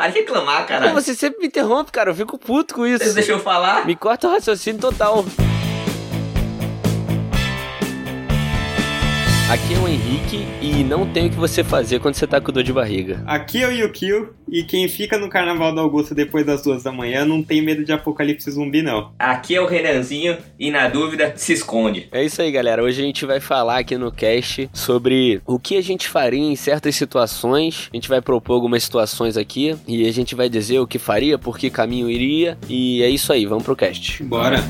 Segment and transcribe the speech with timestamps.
[0.00, 0.94] Para de reclamar, cara.
[0.94, 2.08] Você sempre me interrompe, cara.
[2.08, 3.04] Eu fico puto com isso.
[3.04, 3.84] Você deixou eu falar?
[3.84, 5.26] Me corta o raciocínio total.
[9.50, 12.52] Aqui é o Henrique e não tem o que você fazer quando você tá com
[12.52, 13.20] dor de barriga.
[13.26, 16.92] Aqui é o Yukio e quem fica no Carnaval do Augusto depois das duas da
[16.92, 19.10] manhã não tem medo de apocalipse zumbi, não.
[19.18, 22.06] Aqui é o Renanzinho e na dúvida se esconde.
[22.12, 22.80] É isso aí, galera.
[22.80, 26.54] Hoje a gente vai falar aqui no cast sobre o que a gente faria em
[26.54, 27.88] certas situações.
[27.92, 31.36] A gente vai propor algumas situações aqui e a gente vai dizer o que faria,
[31.36, 32.56] por que caminho iria.
[32.68, 34.22] E é isso aí, vamos pro cast.
[34.22, 34.62] Bora.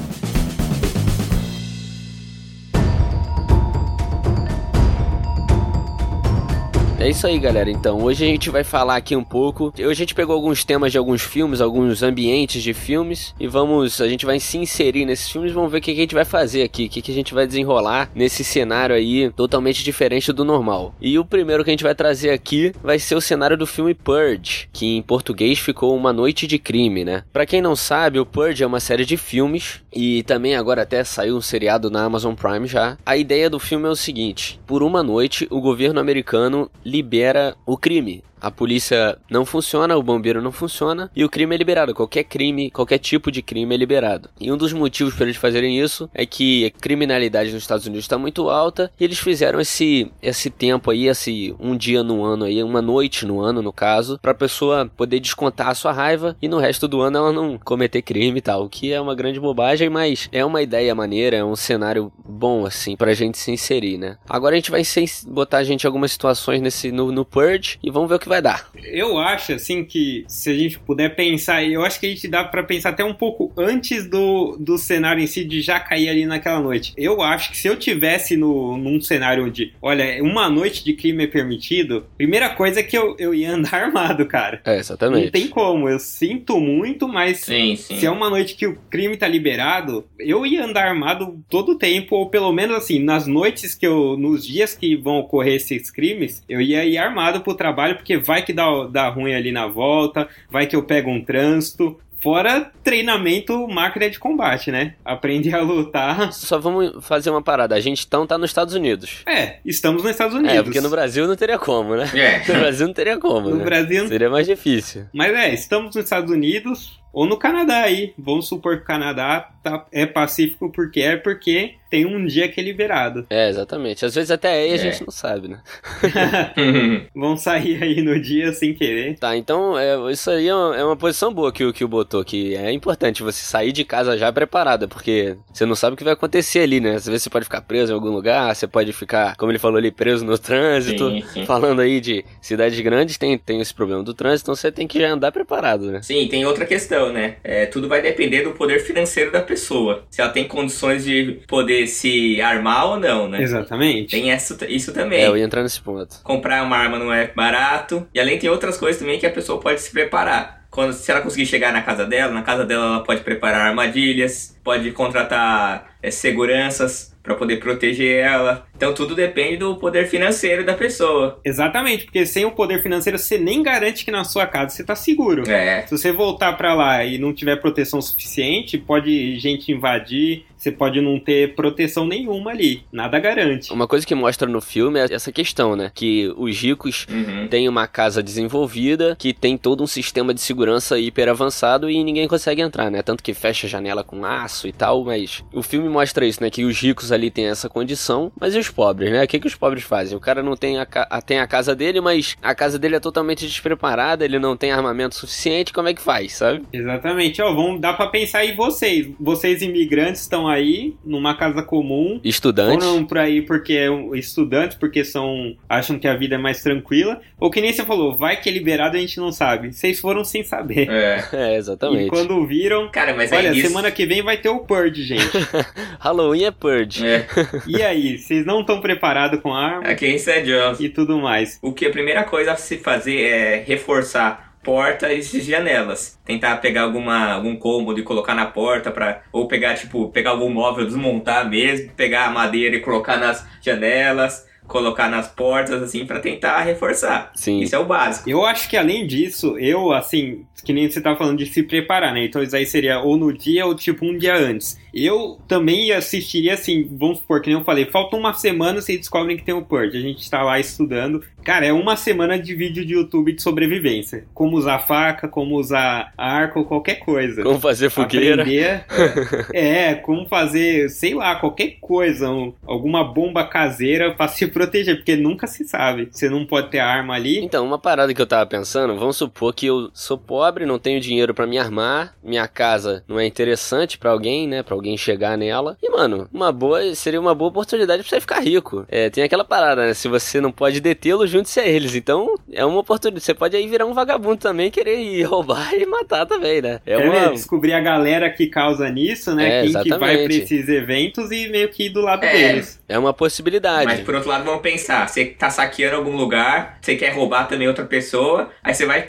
[7.00, 7.70] É isso aí, galera.
[7.70, 9.72] Então, hoje a gente vai falar aqui um pouco.
[9.74, 14.02] Hoje a gente pegou alguns temas de alguns filmes, alguns ambientes de filmes e vamos,
[14.02, 16.26] a gente vai se inserir nesses filmes, vamos ver o que, que a gente vai
[16.26, 20.45] fazer aqui, o que, que a gente vai desenrolar nesse cenário aí totalmente diferente do
[20.45, 20.95] normal.
[21.00, 23.95] E o primeiro que a gente vai trazer aqui vai ser o cenário do filme
[23.95, 27.24] Purge, que em português ficou Uma Noite de Crime, né?
[27.32, 31.02] Para quem não sabe, o Purge é uma série de filmes e também agora até
[31.02, 32.98] saiu um seriado na Amazon Prime já.
[33.06, 37.77] A ideia do filme é o seguinte: por uma noite, o governo americano libera o
[37.77, 38.23] crime.
[38.41, 41.95] A polícia não funciona, o bombeiro não funciona e o crime é liberado.
[41.95, 44.30] Qualquer crime, qualquer tipo de crime é liberado.
[44.41, 48.05] E um dos motivos para eles fazerem isso é que a criminalidade nos Estados Unidos
[48.05, 52.45] está muito alta e eles fizeram esse, esse tempo aí, esse um dia no ano
[52.45, 56.37] aí, uma noite no ano no caso, para a pessoa poder descontar a sua raiva
[56.41, 58.65] e no resto do ano ela não cometer crime e tal.
[58.65, 62.65] O que é uma grande bobagem, mas é uma ideia maneira, é um cenário bom
[62.65, 64.16] assim pra gente se inserir, né?
[64.28, 64.83] Agora a gente vai
[65.27, 68.28] botar a gente em algumas situações nesse no, no Purge e vamos ver o que
[68.31, 68.70] vai dar.
[68.84, 72.44] Eu acho, assim, que se a gente puder pensar, eu acho que a gente dá
[72.44, 76.25] para pensar até um pouco antes do, do cenário em si de já cair ali
[76.25, 76.92] naquela noite.
[76.97, 81.25] Eu acho que se eu tivesse no, num cenário onde, olha, uma noite de crime
[81.25, 84.60] é permitido, primeira coisa é que eu, eu ia andar armado, cara.
[84.65, 85.25] É, exatamente.
[85.25, 87.98] Não tem como, eu sinto muito, mas Sim, sim.
[87.98, 91.78] se é uma noite que o crime tá liberado, eu ia andar armado todo o
[91.78, 95.91] tempo, ou pelo menos assim, nas noites que eu, nos dias que vão ocorrer esses
[95.91, 99.66] crimes, eu ia ir armado pro trabalho, porque vai que dá, dá ruim ali na
[99.66, 101.98] volta, vai que eu pego um trânsito.
[102.22, 104.94] Fora treinamento máquina de combate, né?
[105.03, 106.31] Aprende a lutar.
[106.36, 107.75] Só vamos fazer uma parada.
[107.75, 109.22] A gente então tá nos Estados Unidos.
[109.26, 110.54] É, estamos nos Estados Unidos.
[110.54, 112.10] É, porque no Brasil não teria como, né?
[112.14, 112.41] É.
[112.53, 113.64] No Brasil não teria como, No né?
[113.64, 114.06] Brasil.
[114.06, 115.06] Seria mais difícil.
[115.14, 118.12] Mas é, estamos nos Estados Unidos ou no Canadá aí.
[118.19, 122.60] Vamos supor que o Canadá tá, é pacífico porque é porque tem um dia que
[122.60, 123.26] é liberado.
[123.28, 124.04] É, exatamente.
[124.04, 124.78] Às vezes até aí a É.
[124.78, 125.60] gente não sabe, né?
[127.15, 129.19] Vão sair aí no dia sem querer.
[129.19, 131.88] Tá, então é, isso aí é uma, é uma posição boa que o que o
[131.88, 135.97] botou, que é importante você sair de casa já preparada, porque você não sabe o
[135.97, 136.94] que vai acontecer ali, né?
[136.94, 139.78] Às vezes você pode ficar preso em algum lugar, você pode ficar, como ele falou
[139.78, 141.10] ali, preso no trânsito.
[141.10, 141.47] Sim, sim.
[141.47, 145.00] Falando aí de cidades grandes, tem, tem esse problema do trânsito, então você tem que
[145.00, 146.03] já andar preparado, né?
[146.03, 147.37] Sim, tem outra questão, né?
[147.43, 150.05] É, tudo vai depender do poder financeiro da pessoa.
[150.11, 153.43] Se ela tem condições de poder se armar ou não, né?
[153.43, 154.11] Exatamente.
[154.11, 155.22] Tem essa, isso também.
[155.22, 156.22] É, eu ia entrar nesse ponto.
[156.22, 158.06] Comprar uma arma não é barato.
[158.15, 160.61] E além tem outras coisas também que a pessoa pode se preparar.
[160.71, 164.56] Quando, se ela conseguir chegar na casa dela, na casa dela ela pode preparar armadilhas,
[164.62, 168.67] pode contratar é, seguranças para poder proteger ela.
[168.81, 171.39] Então tudo depende do poder financeiro da pessoa.
[171.45, 174.95] Exatamente, porque sem o poder financeiro você nem garante que na sua casa você tá
[174.95, 175.47] seguro.
[175.51, 175.83] É.
[175.87, 180.99] Se você voltar pra lá e não tiver proteção suficiente, pode gente invadir, você pode
[181.03, 182.83] não ter proteção nenhuma ali.
[182.91, 183.71] Nada garante.
[183.71, 185.93] Uma coisa que mostra no filme é essa questão, né?
[185.95, 187.49] Que os ricos Uhum.
[187.49, 192.27] têm uma casa desenvolvida, que tem todo um sistema de segurança hiper avançado e ninguém
[192.27, 193.03] consegue entrar, né?
[193.03, 196.49] Tanto que fecha a janela com aço e tal, mas o filme mostra isso, né?
[196.49, 199.25] Que os ricos ali têm essa condição, mas os pobres, né?
[199.25, 200.16] O que, que os pobres fazem?
[200.16, 200.86] O cara não tem a,
[201.22, 205.14] tem a casa dele, mas a casa dele é totalmente despreparada, ele não tem armamento
[205.14, 206.62] suficiente, como é que faz, sabe?
[206.72, 207.41] Exatamente.
[207.42, 209.08] Ó, vamos dar pra pensar em vocês.
[209.19, 212.20] Vocês imigrantes estão aí numa casa comum.
[212.25, 212.84] Estudantes.
[212.84, 216.62] Foram por aí porque é um- estudantes, porque são acham que a vida é mais
[216.62, 217.20] tranquila.
[217.38, 219.72] Ou que nem você falou, vai que é liberado a gente não sabe.
[219.72, 220.88] Vocês foram sem saber.
[220.90, 221.20] É.
[221.40, 222.06] É, exatamente.
[222.06, 223.66] E quando viram, Cara, mas olha, é isso.
[223.69, 225.31] semana que vem vai ter o Purge, gente.
[225.99, 227.06] Halloween é Purge.
[227.06, 227.26] É.
[227.66, 230.43] e aí, vocês não estão preparados com arma Aqui em St.
[230.43, 230.81] John's.
[230.81, 231.59] e tudo mais.
[231.62, 236.19] O que a primeira coisa a se fazer é reforçar portas e janelas.
[236.25, 240.51] Tentar pegar alguma, algum cômodo e colocar na porta para ou pegar tipo, pegar algum
[240.51, 244.49] móvel, desmontar mesmo, pegar a madeira e colocar nas janelas.
[244.70, 247.32] Colocar nas portas, assim, para tentar reforçar.
[247.34, 247.61] Sim.
[247.61, 248.31] Isso é o básico.
[248.31, 252.14] Eu acho que além disso, eu, assim, que nem você tá falando de se preparar,
[252.14, 252.25] né?
[252.25, 254.78] Então isso aí seria ou no dia ou tipo um dia antes.
[254.94, 259.37] Eu também assistiria assim, vamos supor, que nem eu falei, falta uma semana vocês descobrem
[259.37, 259.96] que tem o Purge.
[259.96, 261.23] A gente tá lá estudando.
[261.44, 264.25] Cara, é uma semana de vídeo de YouTube de sobrevivência.
[264.34, 267.42] Como usar faca, como usar arco, qualquer coisa.
[267.42, 268.42] Como fazer fogueira.
[268.42, 268.84] Aprender,
[269.54, 275.16] é, como fazer, sei lá, qualquer coisa, um- alguma bomba caseira pra se proteger, porque
[275.16, 276.08] nunca se sabe.
[276.10, 277.38] Você não pode ter arma ali.
[277.44, 281.00] Então, uma parada que eu tava pensando, vamos supor que eu sou pobre, não tenho
[281.00, 285.37] dinheiro pra me armar, minha casa não é interessante pra alguém, né, Pra alguém chegar
[285.38, 285.76] nela.
[285.82, 288.84] E mano, uma boa seria uma boa oportunidade pra você ficar rico.
[288.88, 291.94] É, tem aquela parada, né, se você não pode detê-lo, junte-se a eles.
[291.94, 295.87] Então, é uma oportunidade, você pode aí virar um vagabundo também, querer ir roubar e
[295.87, 296.81] matar também, né?
[296.85, 299.61] É É, uma né, descobrir a galera que causa nisso, né?
[299.61, 300.43] É, Quem que vai pra exatamente.
[300.55, 302.32] esses eventos e meio que ir do lado É.
[302.32, 302.81] deles.
[302.88, 303.87] é uma possibilidade.
[303.87, 307.69] Mas por outro lado, vamos pensar, você tá saqueando algum lugar, você quer roubar também
[307.69, 309.09] outra pessoa, aí você vai.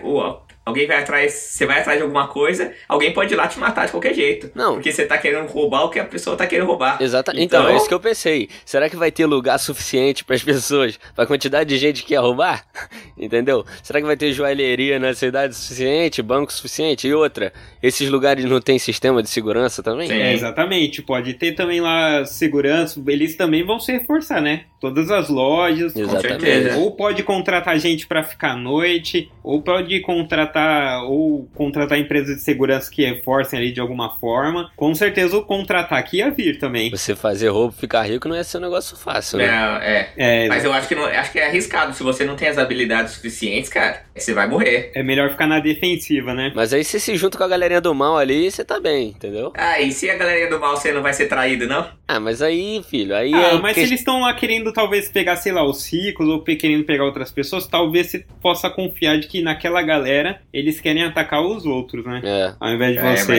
[0.65, 1.33] Alguém vai atrás.
[1.33, 4.51] Você vai atrás de alguma coisa, alguém pode ir lá te matar de qualquer jeito.
[4.55, 4.75] Não.
[4.75, 7.01] Porque você tá querendo roubar o que a pessoa tá querendo roubar.
[7.01, 7.31] Exato.
[7.35, 8.49] Então, é isso que eu pensei.
[8.65, 12.19] Será que vai ter lugar suficiente para as pessoas, pra quantidade de gente que quer
[12.19, 12.65] roubar?
[13.17, 13.65] Entendeu?
[13.83, 17.07] Será que vai ter joalheria na cidade suficiente, banco suficiente?
[17.07, 20.07] E outra, esses lugares não tem sistema de segurança também?
[20.07, 20.13] Sim.
[20.13, 21.01] É, exatamente.
[21.01, 23.01] Pode ter também lá segurança.
[23.07, 24.65] Eles também vão se reforçar, né?
[24.79, 25.95] Todas as lojas.
[25.95, 26.43] Exatamente.
[26.43, 26.77] certeza.
[26.77, 30.60] Ou pode contratar gente pra ficar à noite, ou pode contratar
[31.03, 34.71] ou contratar empresas de segurança que reforcem ali de alguma forma.
[34.75, 36.89] Com certeza o contra-ataque ia vir também.
[36.91, 39.47] Você fazer roubo, ficar rico não ia ser um negócio fácil, né?
[39.47, 40.09] Não, é.
[40.17, 41.93] É, Mas eu acho que, não, acho que é arriscado.
[41.93, 44.91] Se você não tem as habilidades suficientes, cara, você vai morrer.
[44.93, 46.51] é melhor ficar na defensiva, né?
[46.55, 49.51] Mas aí você se junta com a galerinha do mal ali, você tá bem, entendeu?
[49.55, 51.87] Ah, e se a galerinha do mal você não vai ser traído, não?
[52.07, 55.09] Ah, mas aí, filho, aí Ah, é mas que- se eles estão lá querendo talvez
[55.09, 59.27] pegar, sei lá, os ricos ou querendo pegar outras pessoas, talvez você possa confiar de
[59.27, 62.21] que naquela galera eles querem atacar os outros, né?
[62.23, 62.53] É.
[62.59, 63.31] Ao invés de É, você.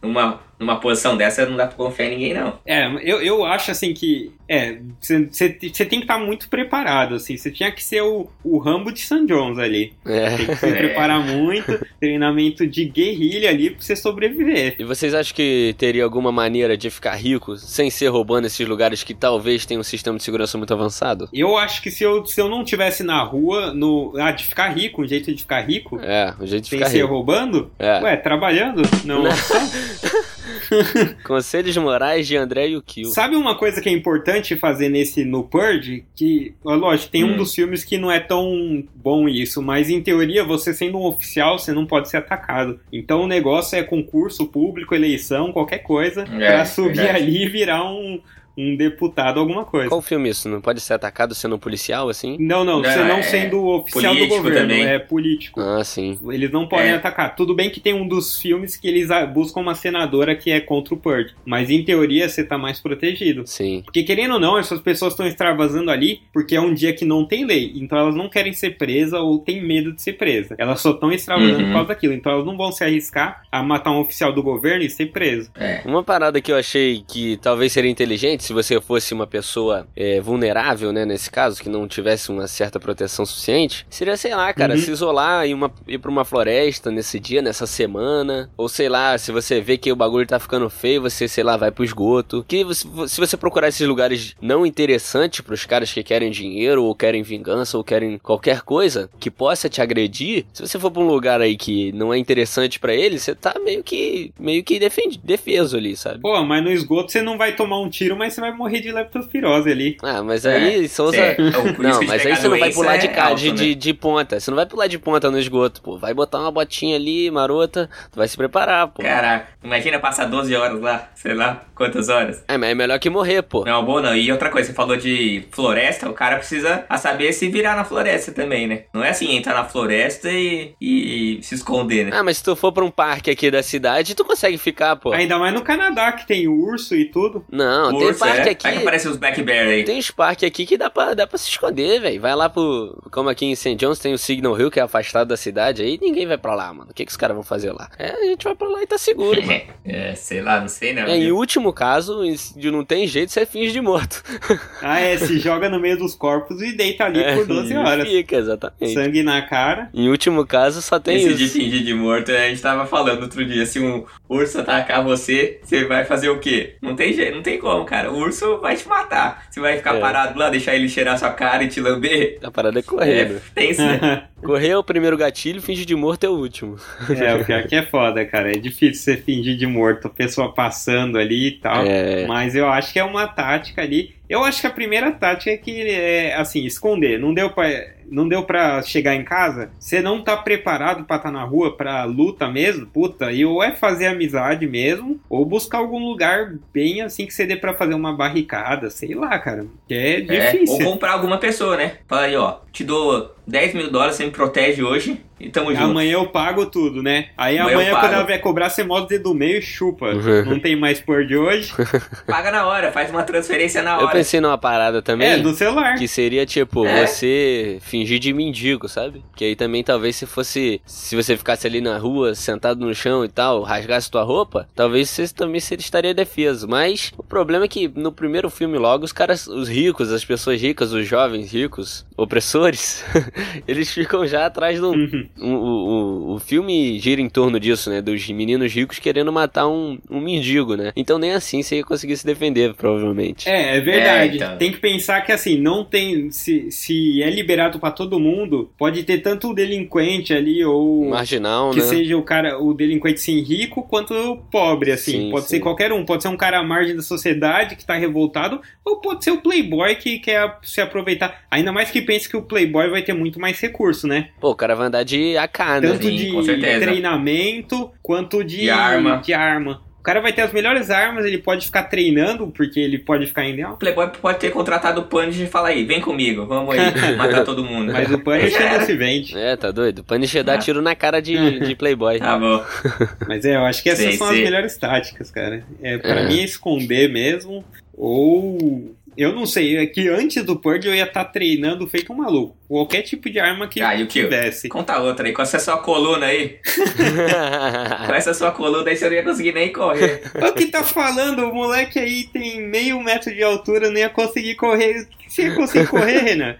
[0.00, 2.58] mas numa, posição dessa não dá pra confiar em ninguém, não.
[2.66, 4.32] É, eu, eu acho assim que.
[4.48, 7.36] É, você tem que estar muito preparado, assim.
[7.38, 9.24] Você tinha que ser o, o Rambo de St.
[9.26, 9.94] John's ali.
[10.04, 10.36] É.
[10.36, 10.72] Tem que se É.
[10.74, 14.74] preparar muito, treinamento de guerrilha ali pra você sobreviver.
[14.78, 19.02] E vocês acham que teria alguma maneira de ficar rico sem ser roubando esses lugares
[19.02, 21.28] que talvez tenham um sistema de segurança muito avançado?
[21.32, 24.12] Eu acho que se eu, se eu não tivesse na rua, no.
[24.18, 26.90] Ah, de ficar rico, um jeito de ficar rico, É, o jeito de sem ficar
[26.90, 27.08] ser rico.
[27.08, 28.02] roubando, É.
[28.02, 28.82] ué, trabalhando?
[29.04, 29.22] Não.
[29.22, 29.30] Não.
[31.24, 33.06] Conselhos morais de André e o Kill.
[33.10, 36.04] Sabe uma coisa que é importante fazer nesse no Purge?
[36.14, 37.36] Que, lógico, tem um Hum.
[37.36, 41.58] dos filmes que não é tão bom isso, mas em teoria, você sendo um oficial,
[41.58, 42.78] você não pode ser atacado.
[42.92, 47.16] Então o negócio é concurso público, eleição, qualquer coisa, É, pra subir verdade.
[47.22, 48.20] ali e virar um,
[48.56, 49.88] um deputado, alguma coisa.
[49.88, 50.48] Qual filme isso?
[50.48, 52.36] Não pode ser atacado sendo um policial assim?
[52.38, 54.84] Não, não, Não, você não é sendo oficial do governo, também.
[54.86, 55.60] é político.
[55.60, 56.18] Ah, sim.
[56.30, 56.94] Eles não podem É.
[56.94, 57.34] atacar.
[57.36, 60.60] Tudo bem que tem um dos filmes que eles ah, buscam uma senadora que é
[60.60, 61.34] contra o Purge.
[61.44, 63.46] Mas em teoria você tá mais protegido.
[63.46, 63.82] Sim.
[63.84, 67.24] Porque querendo ou não, essas pessoas estão extravasando ali porque é um dia que não
[67.24, 67.72] tem lei.
[67.76, 70.54] Então elas não querem ser presas ou têm medo de ser presa.
[70.58, 71.64] Elas só estão extravasando Uhum.
[71.66, 72.12] por causa daquilo.
[72.14, 75.50] Então elas não vão se arriscar a matar um oficial do governo e ser preso.
[75.56, 75.82] É.
[75.84, 80.20] Uma parada que eu achei que talvez seria inteligente se você fosse uma pessoa é,
[80.20, 84.74] vulnerável, né, nesse caso, que não tivesse uma certa proteção suficiente, seria, sei lá, cara,
[84.74, 84.80] Uhum.
[84.80, 89.16] se isolar e uma, ir pra uma floresta nesse dia, nessa semana, ou sei lá,
[89.18, 92.44] se você vê que o bagulho tá ficando feio, você, sei lá, vai pro esgoto.
[92.48, 96.94] Que você- se você procurar esses lugares não interessantes pros caras que querem dinheiro, ou
[96.94, 101.06] querem vingança, ou querem qualquer coisa que possa te agredir, se você for pra um
[101.06, 105.20] lugar aí que não é interessante pra eles, você tá meio que, meio que defende,
[105.22, 106.20] defeso ali, sabe?
[106.20, 108.90] Pô, mas no esgoto você não vai tomar um tiro, mas você vai morrer de
[108.90, 109.96] leptospirose ali.
[110.02, 111.16] Ah, mas aí Souza.
[111.16, 113.56] É, risco Não, mas aí você não vai pular de, é cá, alto, de, né?
[113.56, 114.40] de, de ponta.
[114.40, 115.98] Você não vai pular de ponta no esgoto, pô.
[115.98, 117.88] Vai botar uma botinha ali, marota.
[118.10, 119.02] Tu vai se preparar, pô.
[119.02, 122.42] Caraca, imagina passar 12 horas lá, sei lá, quantas horas.
[122.48, 123.64] É, mas é melhor que morrer, pô.
[123.64, 124.16] Não, boa não.
[124.16, 128.32] E outra coisa, você falou de floresta, o cara precisa saber se virar na floresta
[128.32, 128.84] também, né?
[128.92, 132.10] Não é assim, entrar na floresta e, e se esconder, né?
[132.14, 135.12] Ah, mas se tu for pra um parque aqui da cidade, tu consegue ficar, pô.
[135.12, 137.44] Ainda mais no Canadá, que tem urso e tudo.
[137.50, 138.52] Não, tem Urso, parque é?
[138.52, 138.66] aqui.
[138.66, 139.84] Aí aparece os Black Bear aí.
[139.84, 142.20] Tem uns parques aqui que dá pra, dá pra se esconder, velho.
[142.20, 142.98] Vai lá pro.
[143.10, 143.74] Como aqui em St.
[143.76, 146.72] John's tem o Signal Hill, que é afastado da cidade, aí ninguém vai pra lá,
[146.72, 146.90] mano.
[146.90, 147.88] O que, que os caras vão fazer lá?
[147.98, 149.60] É, a gente vai pra lá e tá seguro, mano.
[149.84, 151.02] É, sei lá, não sei não.
[151.02, 152.22] É, em último caso,
[152.56, 154.22] de não tem jeito, você finge de morto.
[154.80, 157.76] Ah, é, se joga no meio dos corpos e deita ali É, por 12 e
[157.76, 158.08] horas.
[158.08, 158.94] Fica, exatamente.
[158.94, 159.88] Sangue na cara.
[159.94, 161.58] Em último caso, só tem Esse de isso.
[161.58, 165.84] fingir de morto, a gente tava falando outro dia, se um urso atacar você, você
[165.84, 166.76] vai fazer o quê?
[166.80, 168.11] Não tem jeito, não tem como, cara.
[168.12, 169.44] O urso vai te matar.
[169.50, 170.00] Você vai ficar É.
[170.00, 172.38] parado lá, deixar ele cheirar sua cara e te lamber.
[172.42, 173.36] A parada é correr, né?
[173.36, 173.82] É, tem sim.
[174.42, 176.76] Correr é o primeiro gatilho, finge de morto é o último.
[177.10, 178.50] É, o pior que é foda, cara.
[178.50, 181.84] É difícil você fingir de morto, a pessoa passando ali e tal.
[181.86, 182.26] É.
[182.26, 184.16] Mas eu acho que é uma tática ali.
[184.28, 187.20] Eu acho que a primeira tática é que é assim, esconder.
[187.20, 187.68] Não deu pra,
[188.10, 189.70] não deu pra chegar em casa?
[189.78, 192.86] Você não tá preparado pra estar na rua pra luta mesmo?
[192.86, 197.46] Puta, e ou é fazer amizade mesmo, ou buscar algum lugar bem assim que você
[197.46, 199.66] dê pra fazer uma barricada, sei lá, cara.
[199.88, 200.20] Que é É,
[200.52, 200.74] difícil.
[200.86, 201.94] ou comprar alguma pessoa, né?
[202.08, 205.82] Fala aí, ó, te dou 10 mil dólares, você me protege hoje e tamo junto.
[205.84, 207.26] Amanhã eu pago tudo, né?
[207.36, 209.62] Aí Amanhã eu amanhã, quando ela vier cobrar, você mostra o dedo do meio e
[209.62, 210.12] chupa.
[210.44, 211.72] não tem mais por de hoje.
[212.26, 214.10] Paga na hora, faz uma transferência na Eu hora.
[214.12, 215.28] pensei numa parada também.
[215.28, 215.96] É, do celular.
[215.98, 217.06] Que seria tipo, É.
[217.06, 219.22] você fingir de mendigo, sabe?
[219.36, 220.80] Que aí também talvez se fosse.
[220.86, 225.10] Se você ficasse ali na rua, sentado no chão e tal, rasgasse tua roupa, talvez
[225.10, 226.66] você também estaria defeso.
[226.66, 230.60] Mas o problema é que no primeiro filme logo, os caras, os ricos, as pessoas
[230.60, 233.04] ricas, os jovens ricos, opressores,
[233.68, 234.92] eles ficam já atrás do.
[234.92, 235.28] Uhum.
[235.38, 238.00] O, o, o filme gira em torno disso, né?
[238.00, 240.92] Dos meninos ricos querendo matar um, um mendigo, né?
[240.96, 243.46] Então nem assim você ia conseguir se defender, provavelmente.
[243.46, 244.32] É, é verdade.
[244.32, 244.56] É, então.
[244.56, 246.30] Tem que pensar que assim, não tem.
[246.30, 251.72] Se, se é liberado pra todo mundo, pode ter tanto o delinquente ali, ou Marginal,
[251.72, 251.84] que né?
[251.84, 255.22] seja o cara, o delinquente sim rico, quanto o pobre, assim.
[255.22, 255.56] Sim, pode sim.
[255.56, 259.00] ser qualquer um, pode ser um cara à margem da sociedade que tá revoltado, ou
[259.00, 261.42] pode ser o playboy que quer se aproveitar.
[261.50, 264.28] Ainda mais que pense que o playboy vai ter muito mais recurso, né?
[264.40, 265.80] Pô, o cara vai andar de AK, né?
[265.80, 269.16] Tanto Sim, de treinamento quanto de, De arma.
[269.16, 269.82] de arma.
[270.02, 273.44] O cara vai ter as melhores armas, ele pode ficar treinando, porque ele pode ficar
[273.44, 276.80] em O Playboy pode ter contratado o Punisher e falar aí, vem comigo, vamos aí,
[277.16, 277.92] matar todo mundo.
[277.92, 279.38] Mas o Punisher não se vende.
[279.38, 280.02] É, tá doido?
[280.02, 280.58] Punisher dá Ah.
[280.58, 282.18] tiro na cara de, de Playboy.
[282.18, 282.64] Tá bom.
[283.28, 284.42] Mas é, eu acho que essas Sim, são as sim.
[284.42, 285.64] melhores táticas, cara.
[285.80, 286.26] É, pra É.
[286.28, 288.92] mim é esconder mesmo, ou...
[289.16, 292.56] Eu não sei, é que antes do Purge eu ia estar treinando feito um maluco.
[292.66, 294.68] Qualquer tipo de arma que Ah, e tivesse.
[294.68, 296.58] Conta outra aí, com essa sua coluna aí.
[298.06, 300.22] Com essa sua coluna aí você não ia conseguir nem correr.
[300.34, 301.48] O que tá falando?
[301.48, 305.06] O moleque aí tem meio metro de altura, não ia conseguir correr.
[305.28, 306.56] Você ia conseguir correr, Renan?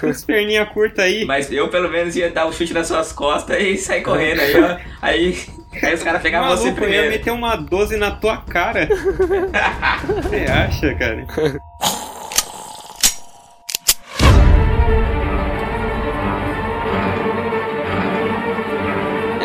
[0.00, 1.24] Com as perninhas curtas aí.
[1.24, 4.54] Mas eu pelo menos ia dar um chute nas suas costas e sair correndo aí,
[4.56, 4.78] ó.
[5.02, 5.36] Aí,
[5.82, 7.10] aí os caras pegavam você Maluco, eu ia primeiro.
[7.18, 8.88] meter uma 12 na tua cara.
[10.22, 11.26] Você acha, cara?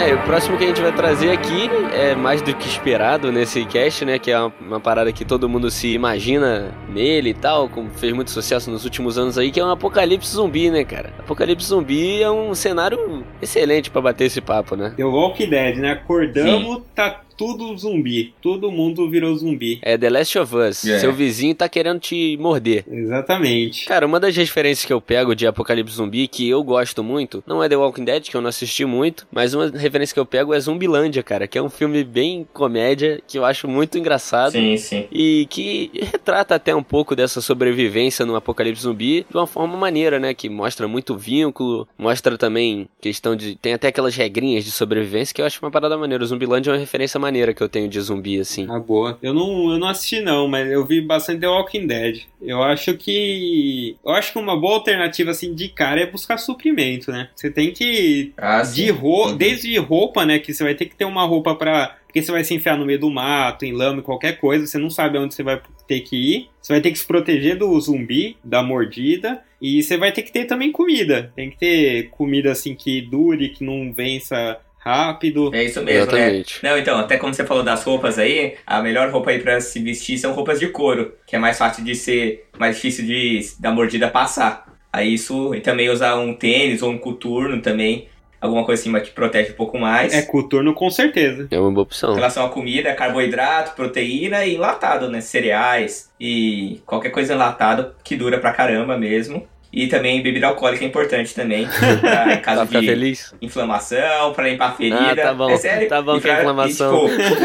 [0.01, 3.63] É, o próximo que a gente vai trazer aqui é mais do que esperado nesse
[3.65, 4.17] cast, né?
[4.17, 8.11] Que é uma, uma parada que todo mundo se imagina nele e tal, como fez
[8.11, 11.13] muito sucesso nos últimos anos aí, que é um apocalipse zumbi, né, cara?
[11.19, 14.91] Apocalipse zumbi é um cenário excelente pra bater esse papo, né?
[14.97, 15.91] The Walking Dead, né?
[15.91, 18.35] Acordamos, tá tudo zumbi.
[18.39, 19.79] Todo mundo virou zumbi.
[19.81, 20.85] É The Last of Us.
[20.85, 20.99] É.
[20.99, 22.85] Seu vizinho tá querendo te morder.
[22.87, 23.87] Exatamente.
[23.87, 27.63] Cara, uma das referências que eu pego de Apocalipse Zumbi, que eu gosto muito, não
[27.63, 30.53] é The Walking Dead, que eu não assisti muito, mas uma referência que eu pego
[30.53, 34.51] é Zumbilândia, cara, que é um filme bem comédia, que eu acho muito engraçado.
[34.51, 35.07] Sim, sim.
[35.11, 40.19] E que retrata até um pouco dessa sobrevivência no apocalipse zumbi de uma forma maneira,
[40.19, 40.35] né?
[40.35, 43.55] Que mostra muito vínculo, mostra também questão de.
[43.55, 46.23] Tem até aquelas regrinhas de sobrevivência que eu acho uma parada maneira.
[46.23, 48.67] O Zumbilândia é uma referência maneira que eu tenho de zumbi, assim.
[48.69, 49.17] Ah, boa.
[49.21, 52.21] Eu não, eu não assisti não, mas eu vi bastante The Walking Dead.
[52.41, 53.95] Eu acho que...
[54.03, 57.29] Eu acho que uma boa alternativa, assim, de cara é buscar suprimento, né?
[57.35, 58.33] Você tem que...
[58.37, 59.37] Ah, De roupa, Uhum.
[59.37, 60.39] desde roupa, né?
[60.39, 61.97] Que você vai ter que ter uma roupa pra...
[62.07, 64.67] Porque você vai se enfiar no meio do mato, em lama, qualquer coisa.
[64.67, 66.49] Você não sabe aonde você vai ter que ir.
[66.61, 69.41] Você vai ter que se proteger do zumbi, da mordida.
[69.61, 71.31] E você vai ter que ter também comida.
[71.35, 75.53] Tem que ter comida, assim, que dure, que não vença rápido.
[75.53, 76.17] É isso mesmo, né?
[76.19, 76.59] Exatamente.
[76.63, 79.79] Não, então, até como você falou das roupas aí, a melhor roupa aí pra se
[79.79, 83.71] vestir são roupas de couro, que é mais fácil de ser, mais difícil de da
[83.71, 84.65] mordida passar.
[84.91, 88.09] Aí isso, e também usar um tênis ou um coturno também,
[88.41, 90.13] alguma coisa assim que protege um pouco mais.
[90.13, 91.47] É coturno com certeza.
[91.51, 92.13] É uma boa Em opção.
[92.13, 95.21] relação à comida, carboidrato, proteína e enlatado, né?
[95.21, 99.47] Cereais e qualquer coisa enlatado que dura pra caramba mesmo.
[99.73, 101.65] E também bebida alcoólica é importante também,
[102.01, 103.33] pra, em caso Pra ficar de feliz?
[103.41, 105.11] inflamação, pra limpar a ferida.
[105.11, 105.49] Ah, tá bom.
[105.49, 105.87] É sério.
[105.87, 107.07] Tá bom E que é pra- inflamação.
[107.07, 107.35] E, tipo,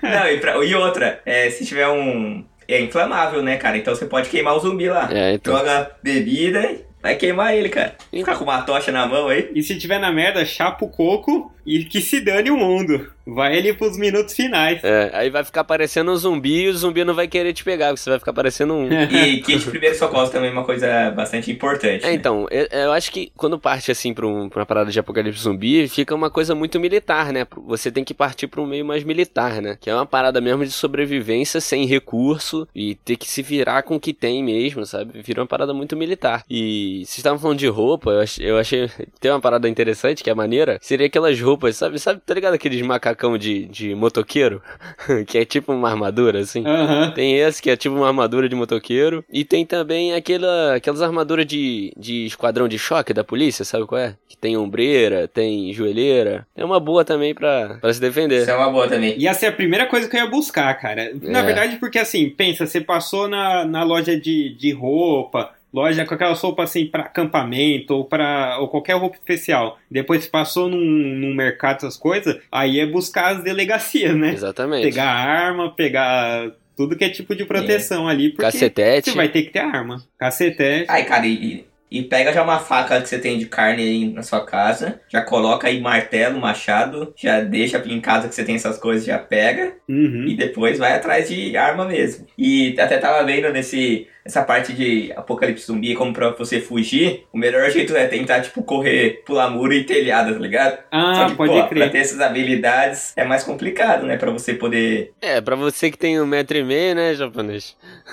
[0.06, 2.44] não, e, pra- e outra, é, se tiver um.
[2.68, 3.76] É inflamável, né, cara?
[3.76, 5.08] Então você pode queimar o zumbi lá.
[5.12, 5.56] É, então.
[5.58, 7.94] Joga bebida e vai queimar ele, cara.
[8.10, 9.50] Ficar com uma tocha na mão aí.
[9.54, 13.08] E se tiver na merda, chapa o coco e que se dane o mundo.
[13.24, 14.82] Vai ali pros minutos finais.
[14.82, 17.88] É, aí vai ficar parecendo um zumbi e o zumbi não vai querer te pegar,
[17.90, 18.88] porque você vai ficar parecendo um.
[19.12, 22.04] E kit de primeiro socorro também é uma coisa bastante importante.
[22.04, 22.14] É, né?
[22.14, 25.40] então, eu, eu acho que quando parte assim pra, um- pra uma parada de apocalipse
[25.40, 27.46] zumbi, fica uma coisa muito militar, né?
[27.68, 29.78] Você tem que partir pra um meio mais militar, né?
[29.80, 33.94] Que é uma parada mesmo de sobrevivência sem recurso e ter que se virar com
[33.94, 35.22] o que tem mesmo, sabe?
[35.22, 36.42] Vira uma parada muito militar.
[36.50, 38.90] E vocês estavam falando de roupa, eu achei, eu achei.
[39.20, 40.78] Tem uma parada interessante que é maneira.
[40.82, 41.98] Seria aquelas roupas, sabe?
[41.98, 44.62] Sabe, tá ligado aqueles macacão de, de motoqueiro?
[45.26, 46.64] que é tipo uma armadura, assim.
[46.66, 47.10] Aham.
[47.12, 49.24] Tem esse que é tipo uma armadura de motoqueiro.
[49.32, 54.00] E tem também aquela, aquelas armaduras de, de esquadrão de choque da polícia, sabe qual
[54.00, 54.14] é?
[54.28, 56.46] Que tem ombreira, tem joelheira.
[56.56, 58.42] É uma boa também pra, pra se defender.
[58.42, 59.18] Isso é uma boa também.
[59.18, 61.12] Ia ser a primeira coisa que eu ia buscar, cara.
[61.22, 61.42] Na É.
[61.42, 66.34] verdade, porque assim, pensa, você passou na, na loja de, de roupa, loja com aquela
[66.34, 69.78] roupa assim pra acampamento ou para ou qualquer roupa especial.
[69.90, 74.32] Depois você passou num, num mercado, essas coisas, aí é buscar as delegacias, né?
[74.32, 74.82] Exatamente.
[74.84, 79.10] Pegar arma, pegar tudo que é tipo de proteção ali, porque Cacetete.
[79.10, 80.02] você vai ter que ter arma.
[80.18, 80.86] Cacetete.
[80.88, 84.22] Ai, cara, e, e pega já uma faca que você tem de carne aí na
[84.22, 88.78] sua casa, já coloca aí martelo, machado, já deixa em casa que você tem essas
[88.78, 90.24] coisas, já pega, Uhum.
[90.26, 92.26] e depois vai atrás de arma mesmo.
[92.38, 97.38] E até tava vendo nesse essa parte de apocalipse zumbi, como pra você fugir, o
[97.38, 100.78] melhor jeito é tentar, tipo, correr, pular muro e telhado, tá ligado?
[100.90, 101.90] Ah, Só que, pode pô, pra crer.
[101.90, 104.16] ter essas habilidades é mais complicado, né?
[104.16, 105.12] Pra você poder.
[105.20, 107.76] É, pra você que tem um metro e meio, né, japonês?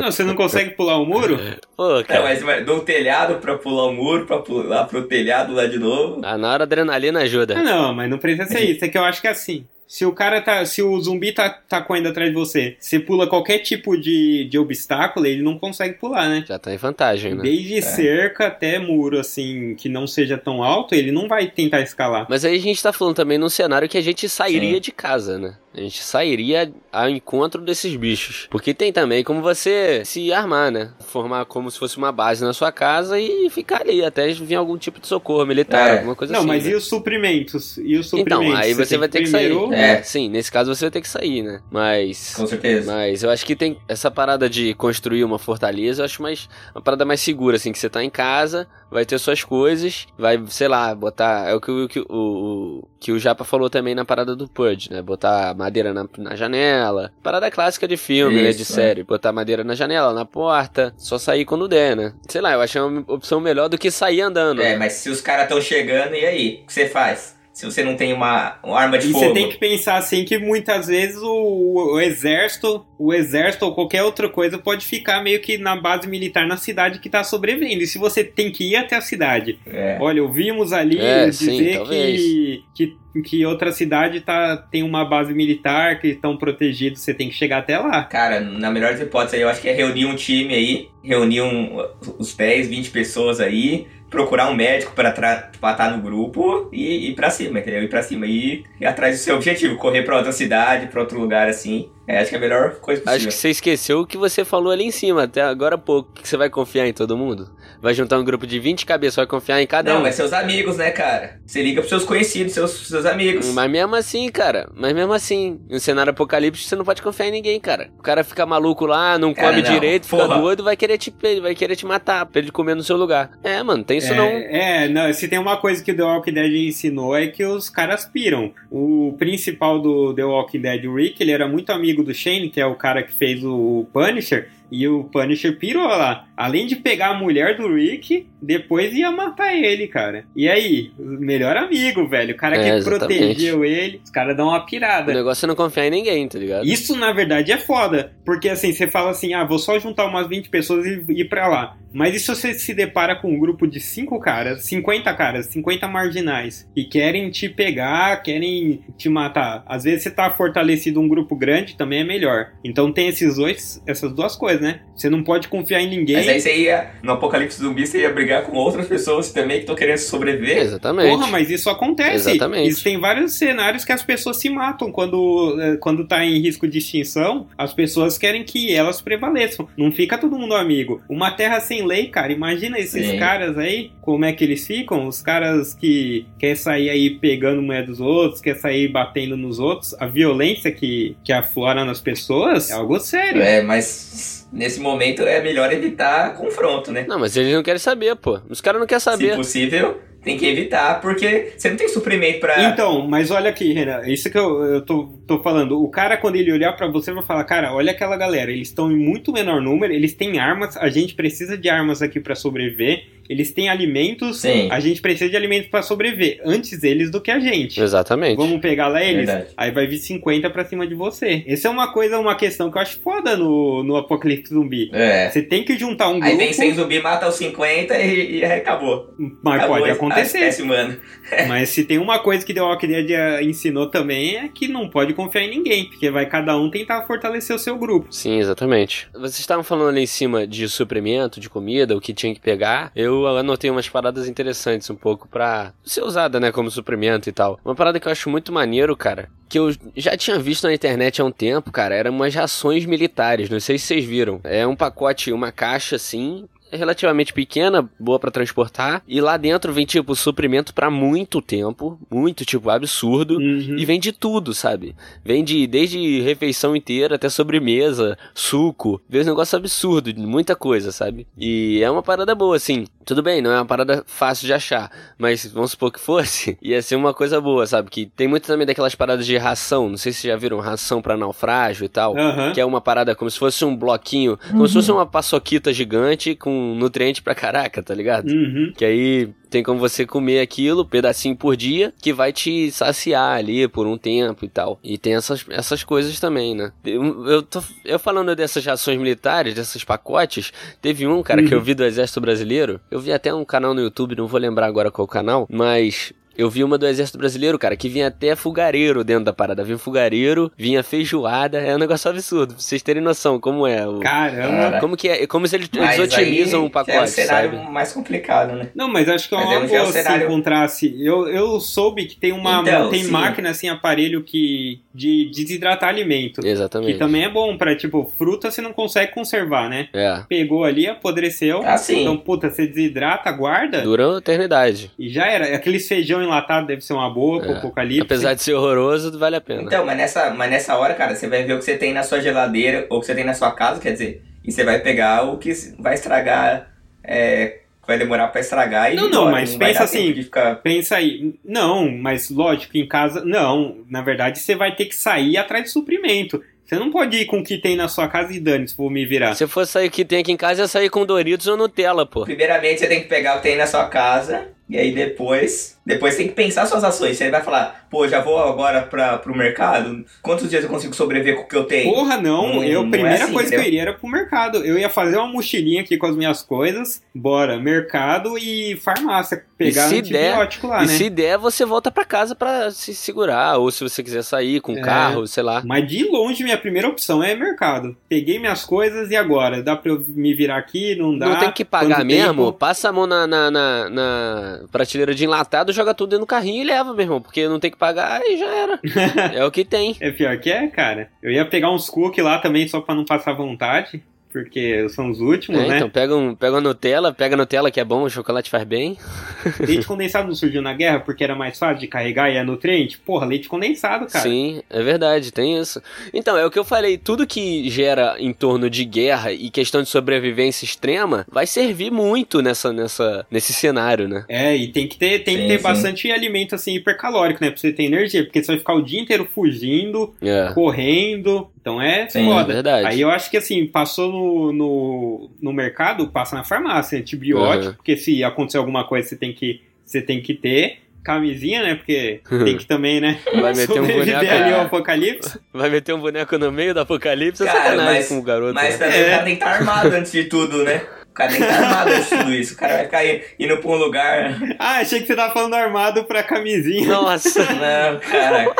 [0.00, 1.38] Não, você não consegue pular o muro?
[1.76, 2.22] Pô, É, cara.
[2.22, 6.20] mas vai do telhado pra pular o muro, pra pular pro telhado lá de novo.
[6.24, 7.58] Ah, na hora a adrenalina ajuda.
[7.58, 8.84] Ah, não, mas não precisa ser isso.
[8.84, 9.66] É que eu acho que é assim.
[9.86, 10.64] Se o cara tá.
[10.64, 14.58] Se o zumbi tá, tá correndo atrás de você, você pula qualquer tipo de, de
[14.58, 16.44] obstáculo, ele não consegue pular, né?
[16.46, 17.42] Já tá em vantagem, né?
[17.42, 22.26] Desde cerca até muro, assim, que não seja tão alto, ele não vai tentar escalar.
[22.28, 24.80] Mas aí a gente tá falando também num cenário que a gente sairia Sim.
[24.80, 25.54] de casa, né?
[25.76, 28.46] A gente sairia ao encontro desses bichos.
[28.50, 30.90] Porque tem também como você se armar, né?
[31.06, 34.78] Formar como se fosse uma base na sua casa e ficar ali até vir algum
[34.78, 35.92] tipo de socorro militar, É.
[35.98, 36.48] alguma coisa não, assim.
[36.48, 36.70] mas né?
[36.70, 37.76] e os suprimentos?
[37.78, 38.48] E os suprimentos?
[38.48, 39.48] Então, aí você tem vai ter que sair.
[39.50, 40.02] primeiro- É, É.
[40.02, 41.60] sim, nesse caso você vai ter que sair, né?
[41.70, 42.34] Mas.
[42.34, 42.90] Com certeza.
[42.92, 46.80] Mas eu acho que tem essa parada de construir uma fortaleza, eu acho mais uma
[46.80, 50.68] parada mais segura, assim, que você tá em casa, vai ter suas coisas, vai, sei
[50.68, 51.48] lá, botar.
[51.48, 54.90] É o que, o, que o, que o Japa falou também na parada do Purge,
[54.90, 55.02] né?
[55.02, 57.12] Botar madeira na, na janela.
[57.22, 58.50] Parada clássica de filme, né?
[58.50, 59.02] De Isso, série.
[59.02, 62.12] Botar madeira na janela, na porta, só sair quando der, né?
[62.28, 64.62] Sei lá, eu acho uma opção melhor do que sair andando.
[64.62, 66.60] É, mas se os caras estão chegando, e aí?
[66.62, 67.35] O que você faz?
[67.56, 69.24] Se você não tem uma, uma arma de E fogo.
[69.24, 74.02] você tem que pensar assim que muitas vezes o, o exército, o exército ou qualquer
[74.02, 77.82] outra coisa pode ficar meio que na base militar na cidade que tá sobrevivendo.
[77.82, 79.96] E se você tem que ir até a cidade, É.
[79.98, 85.32] olha, ouvimos ali É, dizer sim, que, que, que outra cidade tá, tem uma base
[85.32, 88.04] militar, que estão protegidos, você tem que chegar até lá.
[88.04, 91.40] Cara, na melhor das hipóteses aí, eu acho que é reunir um time aí, reunir
[91.40, 91.82] um,
[92.18, 97.30] os 10, 20 pessoas aí, procurar um médico pra estar no grupo e ir pra
[97.30, 97.82] cima, entendeu?
[97.82, 101.18] Ir pra cima e ir atrás do seu objetivo, correr pra outra cidade, pra outro
[101.18, 101.90] lugar assim.
[102.08, 103.16] É, acho que é a melhor coisa possível.
[103.16, 106.12] Acho que você esqueceu o que você falou ali em cima, até agora há pouco.
[106.12, 107.50] Que você vai confiar em todo mundo?
[107.82, 110.02] Vai juntar um grupo de 20 cabeças, vai confiar em cada Não, um.
[110.02, 111.40] mas seus amigos, né, cara?
[111.44, 113.46] Você liga pros seus conhecidos, seus, seus amigos.
[113.48, 117.32] Mas mesmo assim, cara, mas mesmo assim, um cenário apocalíptico você não pode confiar em
[117.32, 117.90] ninguém, cara.
[117.98, 120.38] O cara fica maluco lá, não Cara, come não, direito, fica porra.
[120.40, 123.32] doido, vai querer te vai querer te matar, pra ele comer no seu lugar.
[123.42, 124.24] É, mano, tem isso é, não.
[124.24, 127.68] É, não, se tem uma coisa que o The Walking Dead ensinou é que os
[127.68, 128.52] caras piram.
[128.70, 132.60] O principal do The Walking Dead, o Rick, ele era muito amigo do Shane, que
[132.60, 136.26] é o cara que fez o Punisher, e o Punisher pirou lá.
[136.36, 140.24] Além de pegar a mulher do Rick, depois ia matar ele, cara.
[140.36, 140.90] E aí?
[140.98, 142.34] O melhor amigo, velho.
[142.34, 143.16] O cara É, que exatamente.
[143.18, 145.14] protegeu ele, os caras dão uma O pirada.
[145.14, 146.66] negócio é não confiar em ninguém, tá ligado?
[146.66, 148.12] Isso, na verdade, é foda.
[148.24, 151.48] Porque, assim, você fala assim, ah, vou só juntar umas 20 pessoas e ir pra
[151.48, 151.76] lá.
[151.92, 155.88] Mas e se você se depara com um grupo de 5 caras, 50 caras, 50
[155.88, 159.62] marginais, e querem te pegar, querem te matar?
[159.66, 162.48] Às vezes você tá fortalecido um grupo grande, também é melhor.
[162.62, 164.80] Então tem esses dois, essas duas coisas, né?
[164.94, 166.16] Você não pode confiar em ninguém.
[166.16, 169.62] Mas aí você ia, no apocalipse zumbi, você ia brigar com outras pessoas também que
[169.62, 170.58] estão querendo sobreviver.
[170.58, 171.10] Exatamente.
[171.10, 172.30] Porra, mas isso acontece.
[172.30, 172.68] Exatamente.
[172.68, 176.66] Isso tem vários cenários que as pessoas se matam quando, eh, quando tá em risco
[176.66, 177.46] de extinção.
[177.58, 179.68] As pessoas querem que elas prevaleçam.
[179.76, 181.02] Não fica todo mundo amigo.
[181.08, 182.32] Uma terra sem lei, cara.
[182.32, 183.18] Imagina esses Sim.
[183.18, 185.06] caras aí, como é que eles ficam?
[185.06, 189.94] Os caras que quer sair aí pegando mulher dos outros, quer sair batendo nos outros.
[190.00, 193.42] A violência que, que aflora nas pessoas é algo sério.
[193.42, 197.04] É, mas nesse momento é melhor evitar confronto, né?
[197.08, 198.40] Não, mas eles não querem saber, pô.
[198.48, 199.36] Os caras não querem Se saber.
[199.36, 202.60] possível, tem que evitar, porque você não tem suprimento pra.
[202.64, 205.80] Então, mas olha aqui, Renan, isso que eu, eu tô, tô falando.
[205.80, 208.90] O cara, quando ele olhar para você, vai falar: Cara, olha aquela galera, eles estão
[208.90, 213.04] em muito menor número, eles têm armas, a gente precisa de armas aqui para sobreviver.
[213.28, 214.68] Eles têm alimentos, Sim.
[214.70, 216.40] a gente precisa de alimentos para sobreviver.
[216.44, 217.80] Antes eles do que a gente.
[217.80, 218.36] Exatamente.
[218.36, 219.26] Vamos pegar lá eles?
[219.26, 219.48] Verdade.
[219.56, 221.44] Aí vai vir 50 pra cima de você.
[221.46, 224.90] Essa é uma coisa, uma questão que eu acho foda no, no Apocalipse Zumbi.
[224.92, 225.30] É.
[225.30, 228.44] Você tem que juntar um Aí grupo, vem 100 zumbi, mata os 50 e, e
[228.44, 229.14] aí acabou.
[229.42, 230.38] mas Acabou pode acontecer.
[230.38, 230.98] espécie humana.
[231.48, 234.88] Mas se tem uma coisa que The Walking Dead eh, ensinou também é que não
[234.88, 238.06] pode confiar em ninguém, porque vai cada um tentar fortalecer o seu grupo.
[238.10, 239.08] Sim, exatamente.
[239.12, 242.90] Vocês estavam falando ali em cima de suprimento, de comida, o que tinha que pegar.
[242.94, 247.58] Eu anotei umas paradas interessantes um pouco pra ser usada, né, como suprimento e tal.
[247.64, 251.22] Uma parada que eu acho muito maneiro, cara, que eu já tinha visto na internet
[251.22, 253.48] há um tempo, cara, eram umas rações militares.
[253.48, 254.40] Não sei se vocês viram.
[254.44, 259.86] É um pacote, uma caixa assim, relativamente pequena, boa pra transportar, e lá dentro vem
[259.86, 263.36] tipo suprimento pra muito tempo, muito tipo absurdo.
[263.36, 263.76] Uhum.
[263.78, 264.94] E vem de tudo, sabe?
[265.24, 269.00] Vem de desde refeição inteira até sobremesa, suco.
[269.08, 271.26] Vem um negócio absurdo, de muita coisa, sabe?
[271.36, 272.84] E é uma parada boa, assim.
[273.06, 276.82] Tudo bem, não é uma parada fácil de achar, mas vamos supor que fosse, ia
[276.82, 277.88] ser uma coisa boa, sabe?
[277.88, 281.00] Que tem muito também daquelas paradas de ração, não sei se vocês já viram ração
[281.00, 282.18] pra naufrágio e tal.
[282.18, 282.52] Aham.
[282.52, 286.34] Que é uma parada como se fosse um bloquinho, como se fosse uma paçoquita gigante
[286.34, 288.28] com nutriente pra caraca, tá ligado?
[288.28, 288.72] Uhum.
[288.76, 293.66] Que aí tem como você comer aquilo, pedacinho por dia, que vai te saciar ali
[293.68, 294.78] por um tempo e tal.
[294.82, 296.72] E tem essas, essas coisas também, né?
[296.84, 301.60] Eu, eu, tô, eu falando dessas rações militares, desses pacotes, teve um, cara, que eu
[301.60, 302.80] vi do Exército Brasileiro.
[302.90, 306.48] Eu vi até um canal no YouTube, não vou lembrar agora qual canal, mas eu
[306.50, 309.64] vi uma do Exército Brasileiro, cara, que vinha até fogareiro dentro da parada.
[309.64, 311.58] Vinha fogareiro, vinha feijoada.
[311.58, 313.86] É um negócio absurdo, pra vocês terem noção como é.
[313.86, 314.00] O...
[314.00, 314.56] Caramba.
[314.56, 314.80] Cara.
[314.80, 315.26] Como que é?
[315.26, 317.70] Como se eles, eles otimizam o pacote, já é um cenário sabe?
[317.72, 318.68] mais complicado, né?
[318.74, 320.94] Não, mas acho que é uma é é boa se cenário- encontrasse.
[321.04, 323.10] Eu, eu soube que tem uma Então, tem sim.
[323.10, 326.40] máquina assim, aparelho que de desidratar alimento.
[326.40, 326.98] Que Exatamente.
[326.98, 329.88] também é bom pra, tipo, fruta você não consegue conservar, né?
[329.92, 330.22] É.
[330.28, 331.60] Pegou ali, apodreceu.
[331.64, 332.00] Ah, sim.
[332.02, 334.90] Então, puta, você desidrata, guarda Dura uma eternidade.
[334.98, 335.54] e já era.
[335.54, 337.56] Aqueles feijão enlatado deve ser uma boa pro É.
[337.58, 338.02] apocalipse.
[338.02, 339.62] Apesar de ser horroroso, vale a pena.
[339.62, 342.02] Então, mas nessa, mas nessa hora, cara, você vai ver o que você tem na
[342.02, 344.78] sua geladeira ou o que você tem na sua casa, quer dizer, e você vai
[344.80, 346.70] pegar o que vai estragar,
[347.02, 351.34] é, vai demorar pra estragar e Não, não, mas vai pensa assim, ficar- Pensa aí,
[351.44, 353.78] não, mas lógico, em casa, não.
[353.88, 356.42] Na verdade, você vai ter que sair atrás de suprimento.
[356.64, 358.90] Você não pode ir com o que tem na sua casa e dane se vou
[358.90, 359.34] me virar.
[359.36, 362.04] Se for sair o que tem aqui em casa, ia sair com Doritos ou Nutella,
[362.04, 362.24] pô.
[362.24, 366.16] Primeiramente, você tem que pegar o que tem na sua casa e aí depois, depois
[366.16, 367.16] tem que pensar suas ações.
[367.16, 371.36] Você vai falar, pô, já vou agora pra, pro mercado, quantos dias eu consigo sobreviver
[371.36, 371.92] com o que eu tenho?
[371.92, 372.54] Porra, não.
[372.54, 373.72] Não- eu, não a primeira é assim, coisa que eu entendeu?
[373.72, 374.58] iria era pro mercado.
[374.64, 377.00] Eu ia fazer uma mochilinha aqui com as minhas coisas.
[377.14, 379.44] Bora, mercado e farmácia.
[379.56, 380.92] Pegar E se antibiótico lá, e né?
[380.92, 383.56] se der, você volta pra casa pra se segurar.
[383.56, 384.82] Ou se você quiser sair com o É.
[384.82, 385.62] carro, sei lá.
[385.64, 387.96] Mas de longe, minha primeira opção é mercado.
[388.06, 389.62] Peguei minhas coisas e agora?
[389.62, 390.94] Dá pra eu me virar aqui?
[390.96, 391.26] Não dá?
[391.26, 392.52] Não tem que pagar Quanto mesmo, tempo?
[392.52, 396.62] passa a mão na, na, na- na prateleira de enlatado, joga tudo dentro do carrinho
[396.62, 397.20] e leva, meu irmão.
[397.20, 398.80] Porque não tem que pagar e já era.
[399.34, 399.96] é o que tem.
[400.00, 401.10] É pior que é, cara.
[401.22, 404.02] Eu ia pegar uns cookies lá também só pra não passar vontade.
[404.42, 405.76] Porque são os últimos, É, né?
[405.76, 408.64] então pega, um, pega uma Nutella, pega a Nutella que é bom, o chocolate faz
[408.64, 408.98] bem.
[409.60, 412.98] Leite condensado não surgiu na guerra porque era mais fácil de carregar e é nutriente?
[412.98, 414.22] Porra, leite condensado, cara.
[414.22, 415.80] Sim, é verdade, tem isso.
[416.12, 419.82] Então, é o que eu falei, tudo que gera em torno de guerra e questão
[419.82, 424.24] de sobrevivência extrema vai servir muito nessa, nessa, nesse cenário, né?
[424.28, 425.62] É, e tem que ter, tem que Sim, ter sim.
[425.62, 427.50] bastante alimento assim hipercalórico, né?
[427.50, 430.52] Pra você ter energia, porque você vai ficar o dia inteiro fugindo, É.
[430.54, 431.48] correndo.
[431.66, 432.52] Então é Sim, foda.
[432.54, 432.86] verdade.
[432.86, 437.74] Aí eu acho que assim, passou no, no, no mercado, passa na farmácia, antibiótico, Uhum.
[437.74, 440.78] porque se acontecer alguma coisa você tem que, você tem que ter.
[441.02, 441.74] Camisinha, né?
[441.74, 443.18] Porque tem que também, né?
[443.40, 445.40] Vai meter um boneco, ali ao apocalipse.
[445.52, 448.54] vai meter um boneco no meio do apocalipse, é Cara, sacanagem mas- com o garoto.
[448.54, 448.86] Mas né?
[448.86, 449.16] também É.
[449.18, 450.82] tem que estar armado antes de tudo, né?
[451.16, 452.52] O cara tem que estar armado de tudo isso.
[452.52, 454.36] O cara vai ficar i- indo pra um lugar.
[454.58, 456.86] Ah, achei que você tava falando armado pra camisinha.
[456.88, 457.40] Nossa.
[457.54, 458.54] Não, cara.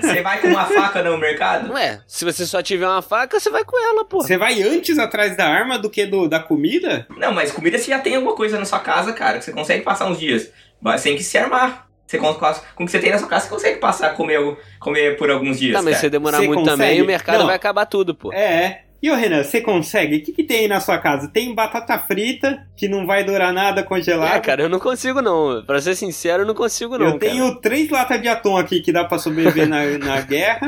[0.00, 1.72] Você vai com uma faca no mercado?
[1.72, 4.20] Ué, se você só tiver uma faca, você vai com ela, pô.
[4.20, 7.06] Você vai antes atrás da arma do que do, da comida?
[7.16, 9.84] Não, mas comida você já tem alguma coisa na sua casa, cara, que você consegue
[9.84, 10.50] passar uns dias.
[10.80, 11.86] Mas tem que se armar.
[12.08, 14.40] Você com, com o que você tem na sua casa, você consegue passar a comer,
[14.80, 15.74] comer por alguns dias.
[15.76, 16.00] Tá, mas se cara.
[16.00, 16.76] você demorar Você muito consegue?
[16.82, 17.46] também, o mercado Não.
[17.46, 18.32] vai acabar tudo, pô.
[18.32, 20.16] É, E ô Renan, você consegue?
[20.16, 21.28] O que, que tem aí na sua casa?
[21.28, 24.34] Tem batata frita, que não vai durar nada congelada.
[24.36, 25.62] É, cara, eu não consigo não.
[25.64, 27.06] Pra ser sincero, eu não consigo não.
[27.06, 27.60] Eu tenho cara.
[27.60, 30.66] três latas de atum aqui que dá pra sobreviver na, na guerra.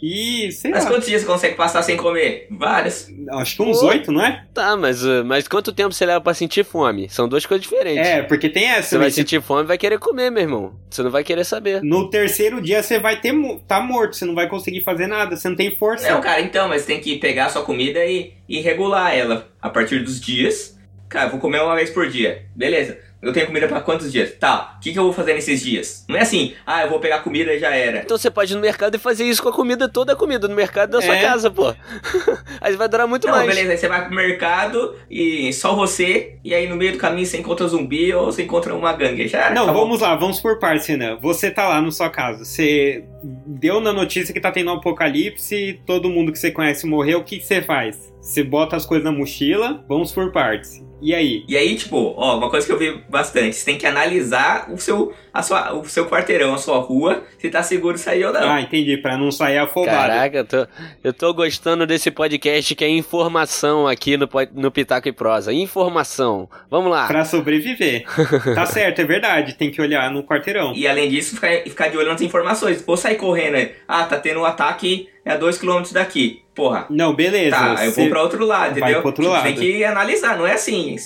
[0.00, 0.90] E sei Mas lá.
[0.90, 2.46] quantos dias você consegue passar sem comer?
[2.50, 3.08] Vários.
[3.32, 4.44] Acho que uns oito, não é?
[4.54, 7.08] Tá, mas, uh, mas quanto tempo você leva pra sentir fome?
[7.08, 8.06] São duas coisas diferentes.
[8.06, 8.90] É, porque tem essa.
[8.90, 9.12] Você vai né?
[9.12, 10.74] sentir fome e vai querer comer, meu irmão.
[10.88, 11.82] Você não vai querer saber.
[11.82, 15.36] No terceiro dia você vai ter mo- tá morto, você não vai conseguir fazer nada,
[15.36, 16.08] você não tem força.
[16.08, 19.68] Não, cara, então, mas tem que pegar a sua comida e, e regular ela a
[19.68, 20.78] partir dos dias.
[21.08, 22.46] Cara, vou comer uma vez por dia.
[22.54, 22.98] Beleza.
[23.24, 24.32] Eu tenho comida pra quantos dias?
[24.38, 26.04] Tá, o que, que eu vou fazer nesses dias?
[26.08, 27.98] Não é assim, ah, eu vou pegar comida e já era.
[28.00, 30.46] Então você pode ir no mercado e fazer isso com a comida, toda a comida
[30.48, 31.22] no mercado da sua É.
[31.22, 31.74] casa, pô.
[32.60, 33.46] aí vai durar muito Não, mais.
[33.48, 37.26] beleza, aí você vai pro mercado e só você, e aí no meio do caminho
[37.26, 39.26] você encontra zumbi ou você encontra uma gangue.
[39.28, 39.82] Já era, Não, acabou.
[39.82, 41.16] vamos lá, vamos por partes, Renan.
[41.20, 43.04] Você tá lá na sua casa, você
[43.46, 47.24] deu na notícia que tá tendo um apocalipse, todo mundo que você conhece morreu, o
[47.24, 48.12] que que você faz?
[48.20, 50.82] Você bota as coisas na mochila, vamos por partes.
[51.04, 51.44] E aí?
[51.46, 54.78] E aí, tipo, ó, uma coisa que eu vi bastante, você tem que analisar o
[54.78, 58.50] seu, a sua, o seu quarteirão, a sua rua, se tá seguro sair ou não.
[58.50, 59.94] Ah, entendi, pra não sair afobado.
[59.94, 60.66] Caraca, eu tô,
[61.04, 65.52] eu tô gostando desse podcast que é informação aqui no, no Pitaco e Prosa.
[65.52, 66.48] Informação.
[66.70, 67.06] Vamos lá.
[67.06, 68.06] Pra sobreviver.
[68.54, 70.72] tá certo, é verdade, tem que olhar no quarteirão.
[70.74, 72.82] E além disso, ficar, ficar de olho nas informações.
[72.82, 73.72] Vou sair correndo aí.
[73.86, 76.42] Ah, tá tendo um ataque a 2km daqui.
[76.54, 76.86] Porra.
[76.90, 77.56] Não, beleza.
[77.56, 79.00] Tá, eu vou pra outro lado, vai entendeu?
[79.00, 79.44] pro outro Tipo, lado.
[79.44, 80.96] Tem que analisar, não é assim.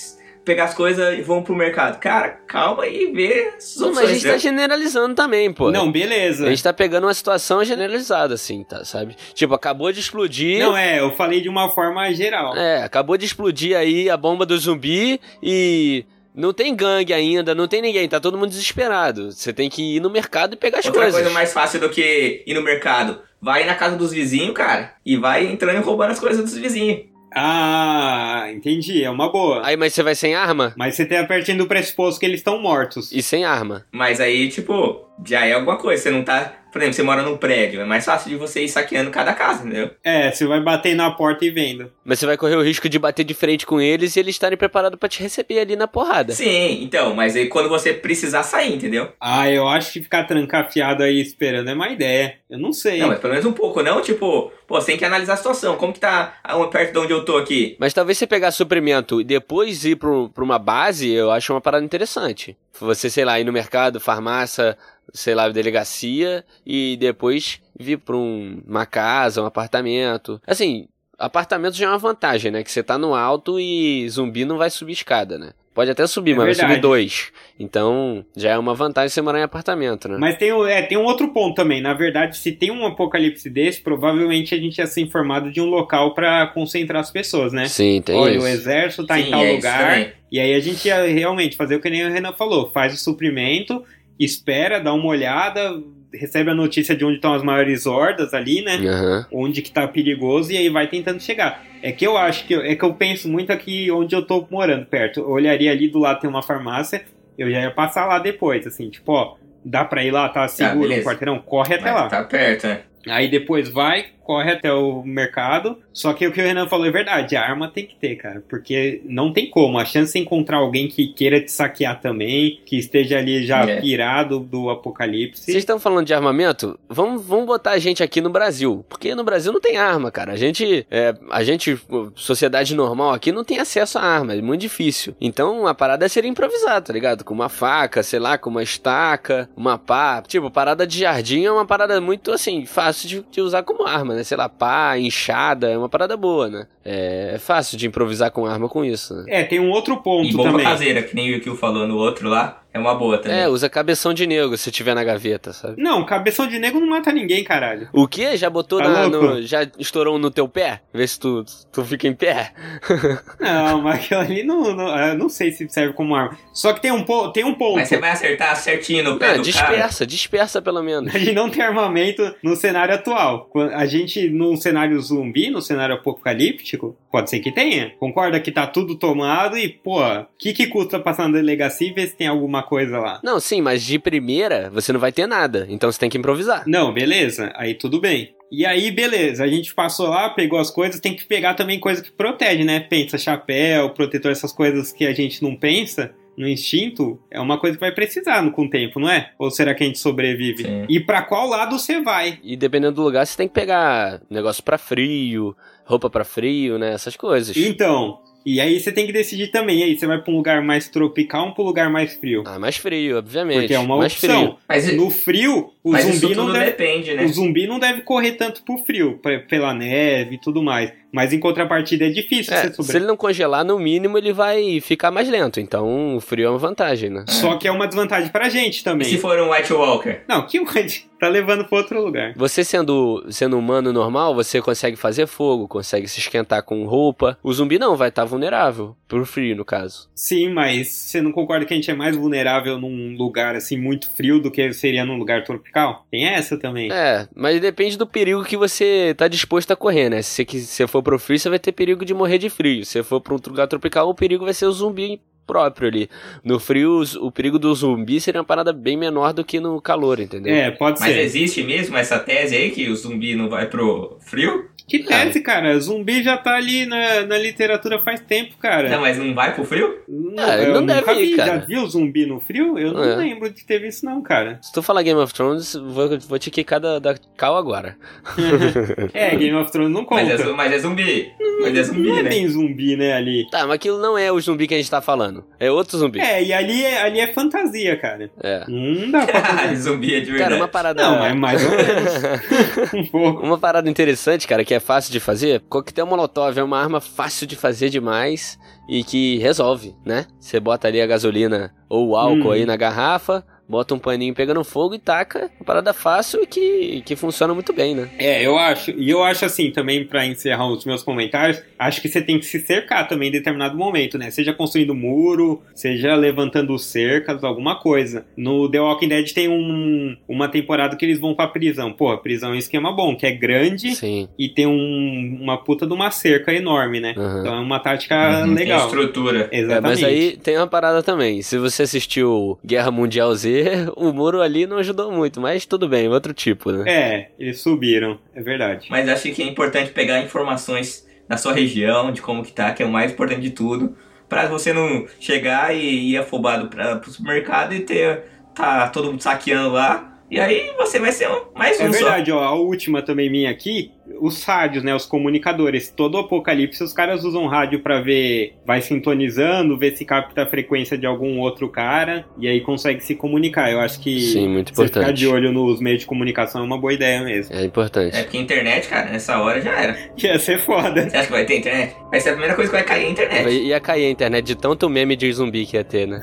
[0.45, 1.99] Pegar as coisas e vão pro mercado.
[1.99, 3.95] Cara, calma e vê as Não, opções.
[3.95, 5.71] mas a gente tá generalizando também, pô.
[5.71, 6.47] Não, beleza.
[6.47, 9.15] A gente tá pegando uma situação generalizada, assim, tá, sabe?
[9.35, 10.59] Tipo, acabou de explodir.
[10.59, 12.57] Não, é, eu falei de uma forma geral.
[12.57, 17.69] É, acabou de explodir aí a bomba do zumbi e não tem gangue ainda, não
[17.69, 19.31] tem ninguém, tá todo mundo desesperado.
[19.33, 21.21] Você tem que ir no mercado e pegar as Outra coisas.
[21.21, 23.21] coisa mais fácil do que ir no mercado.
[23.41, 27.07] Vai na casa dos vizinhos, cara, e vai entrando e roubando as coisas dos vizinhos.
[27.35, 29.65] Ah, entendi, é uma boa.
[29.65, 30.75] Aí, mas você vai sem arma?
[30.77, 33.13] Mas você tá partindo do pressuposto que eles estão mortos.
[33.13, 33.85] E sem arma.
[33.93, 36.03] Mas aí, tipo, já é alguma coisa.
[36.03, 36.53] Você não tá.
[36.71, 37.81] Por exemplo, você mora num prédio.
[37.81, 39.91] É mais fácil de você ir saqueando cada casa, entendeu?
[40.05, 41.91] É, você vai bater na porta e vendo.
[42.05, 44.57] Mas você vai correr o risco de bater de frente com eles e eles estarem
[44.59, 46.33] preparados pra te receber ali na porrada.
[46.33, 49.13] Sim, então, mas aí quando você precisar sair, entendeu?
[49.21, 52.37] Ah, eu acho que ficar trancafiado aí esperando é uma ideia.
[52.49, 52.99] Eu não sei.
[52.99, 54.01] Não, mas pelo menos um pouco, não?
[54.01, 55.77] Tipo, pô, você tem que analisar a situação.
[55.77, 56.35] Como que tá
[56.71, 57.77] perto de onde eu tô aqui?
[57.79, 61.61] Mas talvez você pegar suprimento e depois ir pro, pra uma base, eu acho uma
[61.61, 62.57] parada interessante.
[62.81, 64.79] Você, sei lá, ir no mercado, farmácia,
[65.13, 70.41] sei lá, delegacia e depois vir pra um- uma casa, um apartamento.
[70.47, 70.87] Assim,
[71.19, 72.63] apartamento já é uma vantagem, né?
[72.63, 75.51] Que você tá no alto e zumbi não vai subir escada, né?
[75.75, 76.71] Pode até subir, É mas vai verdade.
[76.73, 77.31] subir dois.
[77.57, 80.17] Então, já é uma vantagem você morar em apartamento, né?
[80.19, 81.81] Mas tem, é, tem um outro ponto também.
[81.81, 85.67] Na verdade, se tem um apocalipse desse, provavelmente a gente ia ser informado de um
[85.67, 87.67] local pra concentrar as pessoas, né?
[87.69, 88.45] Sim, tem Olha, isso.
[88.45, 90.13] o exército tá em Sim, tal é lugar.
[90.33, 92.97] E aí a gente ia realmente fazer o que nem o Renan falou: faz o
[92.97, 93.85] suprimento,
[94.19, 95.81] espera, dá uma olhada,
[96.13, 98.77] recebe a notícia de onde estão as maiores hordas ali, né?
[98.77, 99.27] Aham.
[99.33, 101.65] Onde que tá perigoso e aí vai tentando chegar.
[101.83, 104.87] É que eu acho que é que eu penso muito aqui onde eu tô morando
[104.87, 105.21] perto.
[105.21, 107.05] Eu olharia ali do lado tem uma farmácia,
[107.37, 110.83] eu já ia passar lá depois, assim, tipo, ó, dá pra ir lá, tá seguro
[110.83, 111.09] no beleza.
[111.09, 112.09] quarteirão, corre até Mas lá.
[112.09, 112.81] Tá perto, né?
[113.09, 115.79] Aí depois vai, corre até o mercado.
[115.91, 118.45] Só que o que o Renan falou é verdade, a arma tem que ter, cara.
[118.47, 119.79] Porque não tem como.
[119.79, 123.81] A chance de encontrar alguém que queira te saquear também, que esteja ali já É.
[123.81, 125.45] pirado do apocalipse.
[125.45, 126.79] Vocês estão falando de armamento?
[126.91, 128.85] Vamos, vamos botar a gente aqui no Brasil.
[128.87, 130.33] Porque no Brasil não tem arma, cara.
[130.33, 131.79] A gente, é, a gente,
[132.15, 134.35] sociedade normal aqui, não tem acesso a arma.
[134.35, 135.17] É muito difícil.
[135.19, 137.25] Então a parada é ser improvisar, tá ligado?
[137.25, 140.23] Com uma faca, sei lá, com uma estaca, uma pá.
[140.27, 144.15] Tipo, parada de jardim é uma parada muito, assim, fácil de, de usar como arma,
[144.15, 144.18] né?
[144.25, 146.67] Sei lá, pá, enxada, é uma parada boa, né?
[146.91, 149.25] É, é fácil de improvisar com arma com isso, né?
[149.29, 150.65] É, tem um outro E ponto bomba também.
[150.67, 153.39] caseira, que nem o que o falou no outro lá, é uma boa também.
[153.39, 155.81] É, usa cabeção de nego se tiver na gaveta, sabe?
[155.83, 157.89] Não, cabeção de negro não mata ninguém, caralho.
[157.93, 158.37] O que?
[158.37, 160.81] Já botou Tá na, no, Já estourou um no teu pé?
[160.93, 162.53] Vê se tu, tu fica em pé.
[163.41, 166.37] Não, mas aquilo ali não, não, eu não sei se serve como arma.
[166.53, 167.77] Só que tem um, tem um ponto.
[167.77, 169.67] Mas você vai acertar certinho no pé Não, do cara.
[169.69, 171.15] dispersa, dispersa pelo menos.
[171.15, 173.47] A gente não tem armamento no cenário atual.
[173.51, 176.78] Quando A gente, num cenário zumbi, no cenário apocalíptico,
[177.11, 177.91] pode ser que tenha.
[177.99, 181.93] Concorda que tá tudo tomado e, pô, o que, que custa passar na delegacia e
[181.93, 183.21] ver se tem alguma coisa lá?
[183.23, 185.67] Não, sim, mas de primeira você não vai ter nada.
[185.69, 186.65] Então você tem que improvisar.
[186.67, 188.35] Não, beleza, aí tudo bem.
[188.51, 192.03] E aí, beleza, a gente passou lá, pegou as coisas, tem que pegar também coisa
[192.03, 192.81] que protege, né?
[192.81, 196.15] Pensa chapéu, protetor, essas coisas que a gente não pensa.
[196.39, 199.33] No instinto, é uma coisa que vai precisar no, com o tempo, não é?
[199.39, 200.63] Ou será que a gente sobrevive?
[200.63, 200.85] Sim.
[200.89, 202.39] E pra qual lado você vai?
[202.43, 206.93] E dependendo do lugar, você tem que pegar negócio pra frio, roupa pra frio, né?
[206.93, 207.57] Essas coisas.
[207.57, 209.81] Então, e aí você tem que decidir também.
[209.81, 212.45] E aí, você vai pra um lugar mais tropical ou pra um lugar mais frio?
[212.47, 213.61] Ah, mais frio, obviamente.
[213.61, 214.43] Porque é uma mais opção.
[214.43, 214.57] frio.
[214.69, 216.65] Mas, No frio, o mas isso zumbi tudo não deve.
[216.67, 217.25] depende, né?
[217.25, 220.93] O zumbi não deve correr tanto pro frio, pe- pela neve e tudo mais.
[221.11, 224.79] Mas em contrapartida é difícil É, você se ele não congelar, no mínimo ele vai
[224.83, 225.59] ficar mais lento.
[225.59, 227.25] Então o frio é uma vantagem, né?
[227.29, 229.09] Só que é uma desvantagem pra gente E também.
[229.09, 230.19] se for um White Walker?
[230.29, 230.59] Não, que
[231.19, 232.35] tá levando pra outro lugar.
[232.37, 237.39] Você sendo, sendo humano normal, você consegue fazer fogo, consegue se esquentar com roupa.
[237.43, 238.95] O zumbi não, vai estar vulnerável.
[239.09, 240.11] Pro frio, no caso.
[240.15, 244.11] Sim, mas você não concorda que a gente é mais vulnerável num lugar assim muito
[244.15, 245.78] frio do que seria num lugar tropical?
[246.11, 246.91] Tem essa também.
[246.93, 250.23] É, mas depende do perigo que você tá disposto a correr, né?
[250.23, 252.85] Se você, for pro frio, você vai ter perigo de morrer de frio.
[252.85, 256.11] Se você for pra um lugar tropical, o perigo vai ser o zumbi próprio ali.
[256.45, 260.21] No frio, o perigo do zumbi seria uma parada bem menor do que no calor,
[260.21, 260.55] entendeu?
[260.55, 261.21] É, pode Mas ser.
[261.21, 264.67] existe mesmo essa tese aí que o zumbi não vai pro frio?
[264.87, 265.79] Que tese, cara?
[265.79, 268.89] Zumbi já tá ali na, na literatura faz tempo, cara.
[268.89, 269.99] Não, mas não vai pro frio?
[270.09, 271.37] Não, Ah, eu não nunca deve ir, vi.
[271.37, 271.59] cara.
[271.61, 272.79] Já viu zumbi no frio?
[272.79, 273.17] Eu não É.
[273.17, 274.59] lembro de ter visto, não, cara.
[274.63, 277.97] Se tu falar Game of Thrones, vou, vou te quicar da, da cal agora.
[279.13, 280.25] É, Game of Thrones não conta.
[280.25, 281.33] Mas é, mas é zumbi.
[281.61, 282.31] Mas é zumbi, não é né?
[282.31, 283.47] bem zumbi, né, ali.
[283.51, 285.38] Tá, mas aquilo não é o zumbi que a gente tá falando.
[285.59, 286.21] É outro zumbi.
[286.21, 288.31] É, e ali é, ali é fantasia, cara.
[288.43, 288.65] É.
[288.69, 289.77] Não dá pra fazer.
[289.77, 290.51] zumbi é de verdade.
[290.51, 291.03] Cara, uma parada.
[291.03, 292.13] Não, é mais ou menos.
[292.95, 293.43] um pouco.
[293.47, 295.61] Uma parada interessante, cara, que é fácil de fazer.
[295.69, 300.27] Coquetel Molotov é uma arma fácil de fazer demais e que resolve, né?
[300.41, 302.53] Você bota ali a gasolina ou o álcool Hum.
[302.53, 305.51] aí na garrafa, bota um paninho pegando fogo e taca.
[305.61, 308.09] Uma parada fácil e que, que funciona muito bem, né?
[308.19, 308.91] É, eu acho.
[308.93, 312.47] E eu acho assim, também, pra encerrar os meus comentários, acho que você tem que
[312.47, 314.31] se cercar também em determinado momento, né?
[314.31, 318.25] Seja construindo muro, seja levantando cercas, alguma coisa.
[318.37, 321.93] No The Walking Dead tem um, uma temporada que eles vão pra prisão.
[321.93, 324.29] Pô, a prisão é um esquema bom, que é grande Sim.
[324.39, 327.15] e tem um- uma puta de uma cerca enorme, né?
[327.17, 327.41] Aham.
[327.41, 328.87] Então é uma tática Uhum, Tem legal.
[328.87, 329.49] estrutura.
[329.53, 329.83] É, Exatamente.
[329.83, 331.43] mas aí tem uma parada também.
[331.43, 333.58] Se você assistiu Guerra Mundial Z,
[333.97, 336.85] o muro ali não ajudou muito, mas tudo bem, outro tipo, né?
[336.91, 338.87] É, eles subiram, é verdade.
[338.91, 342.83] Mas acho que é importante pegar informações da sua região, de como que tá, que
[342.83, 343.97] é o mais importante de tudo.
[344.29, 348.25] Pra você não chegar e ir afobado pra, pro supermercado e ter.
[348.55, 350.19] tá todo mundo saqueando lá.
[350.31, 352.05] E aí você vai ser um, mais um É só.
[352.05, 356.93] verdade, ó, a última também minha aqui, os rádios, né, os comunicadores, todo apocalipse os
[356.93, 361.69] caras usam rádio pra ver, vai sintonizando, ver se capta a frequência de algum outro
[361.69, 363.71] cara e aí consegue se comunicar.
[363.71, 365.19] Eu acho que Sim, muito você ficar importante.
[365.19, 367.55] de olho nos meios de comunicação é uma boa ideia mesmo.
[367.55, 368.17] É importante.
[368.17, 369.99] É porque a internet, cara, nessa hora já era.
[370.23, 371.09] Ia ser foda.
[371.09, 371.97] Você acha que vai ter internet?
[372.11, 373.49] Vai ser a primeira coisa que vai cair a internet.
[373.51, 376.23] Ia cair a internet de tanto meme de zumbi que ia ter, né?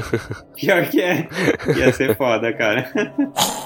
[0.56, 1.28] Pior que é.
[1.76, 2.90] Ia ser foda, cara.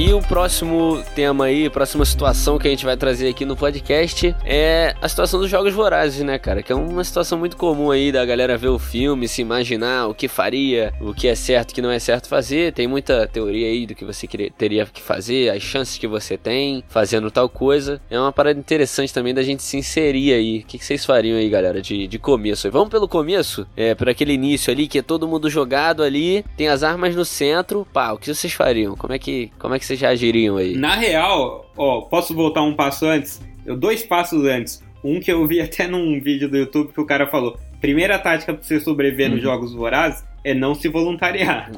[0.00, 4.34] E o próximo tema aí, próxima situação que a gente vai trazer aqui no podcast
[4.46, 6.62] é a situação dos jogos vorazes, né, cara?
[6.62, 10.14] Que é uma situação muito comum aí da galera ver o filme, se imaginar o
[10.14, 12.72] que faria, o que é certo, o que não é certo fazer.
[12.72, 16.82] Tem muita teoria aí do que você teria que fazer, as chances que você tem
[16.88, 18.00] fazendo tal coisa.
[18.08, 20.60] É uma parada interessante também da gente se inserir aí.
[20.60, 22.70] O que, vocês fariam aí, galera, de, de começo?
[22.70, 23.66] Vamos pelo começo?
[23.76, 27.26] É, por aquele início ali, que é todo mundo jogado ali, tem as armas no
[27.26, 27.86] centro.
[27.92, 28.96] Pá, o que vocês fariam?
[28.96, 30.76] Como é que, como é que vocês reagiriam aí?
[30.76, 33.40] Na real, ó, posso voltar um passo antes?
[33.66, 34.82] Eu dois passos antes.
[35.02, 38.54] Um que eu vi até num vídeo do YouTube que o cara falou: primeira tática
[38.54, 39.44] pra você sobreviver nos Uhum.
[39.44, 41.70] jogos vorazes é não se voluntariar.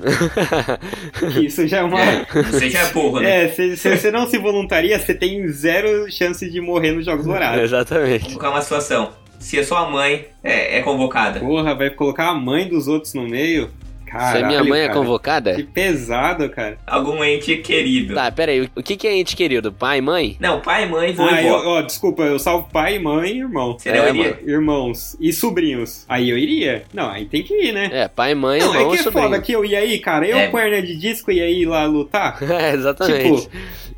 [1.42, 2.01] Isso já é uma.
[2.01, 3.44] É, você já é burro, né?
[3.44, 7.27] É, se, se você não se voluntaria, você tem zero chance de morrer nos jogos
[7.27, 7.62] vorazes.
[7.64, 8.20] Exatamente.
[8.22, 9.11] Vou colocar uma situação.
[9.40, 11.40] Se a sua mãe é, é convocada.
[11.40, 13.70] Porra, vai colocar a mãe dos outros no meio?
[14.12, 14.98] Se Caralho, a minha mãe é cara.
[14.98, 15.55] convocada?
[15.55, 16.77] Que pesado, cara.
[16.87, 18.14] Algum ente querido.
[18.14, 18.68] Tá, pera aí.
[18.77, 19.72] O que, que é ente querido?
[19.72, 20.37] Pai, mãe?
[20.38, 23.77] Não, pai, mãe, vô Ah, e ó, desculpa, eu salvo pai, mãe e irmão.
[23.79, 24.38] Você não É, iria?
[24.46, 26.05] Irmãos e sobrinhos.
[26.09, 26.85] Aí eu iria?
[26.92, 27.88] Não, aí tem que ir, né?
[27.92, 29.25] É, pai, mãe, Não, irmão é e que é sobrinho.
[29.29, 30.27] foda que eu ia aí, cara.
[30.27, 30.48] Eu É.
[30.48, 32.38] com hernia de disco ia ir lá lutar.
[32.53, 33.42] É, exatamente.
[33.42, 33.51] Tipo,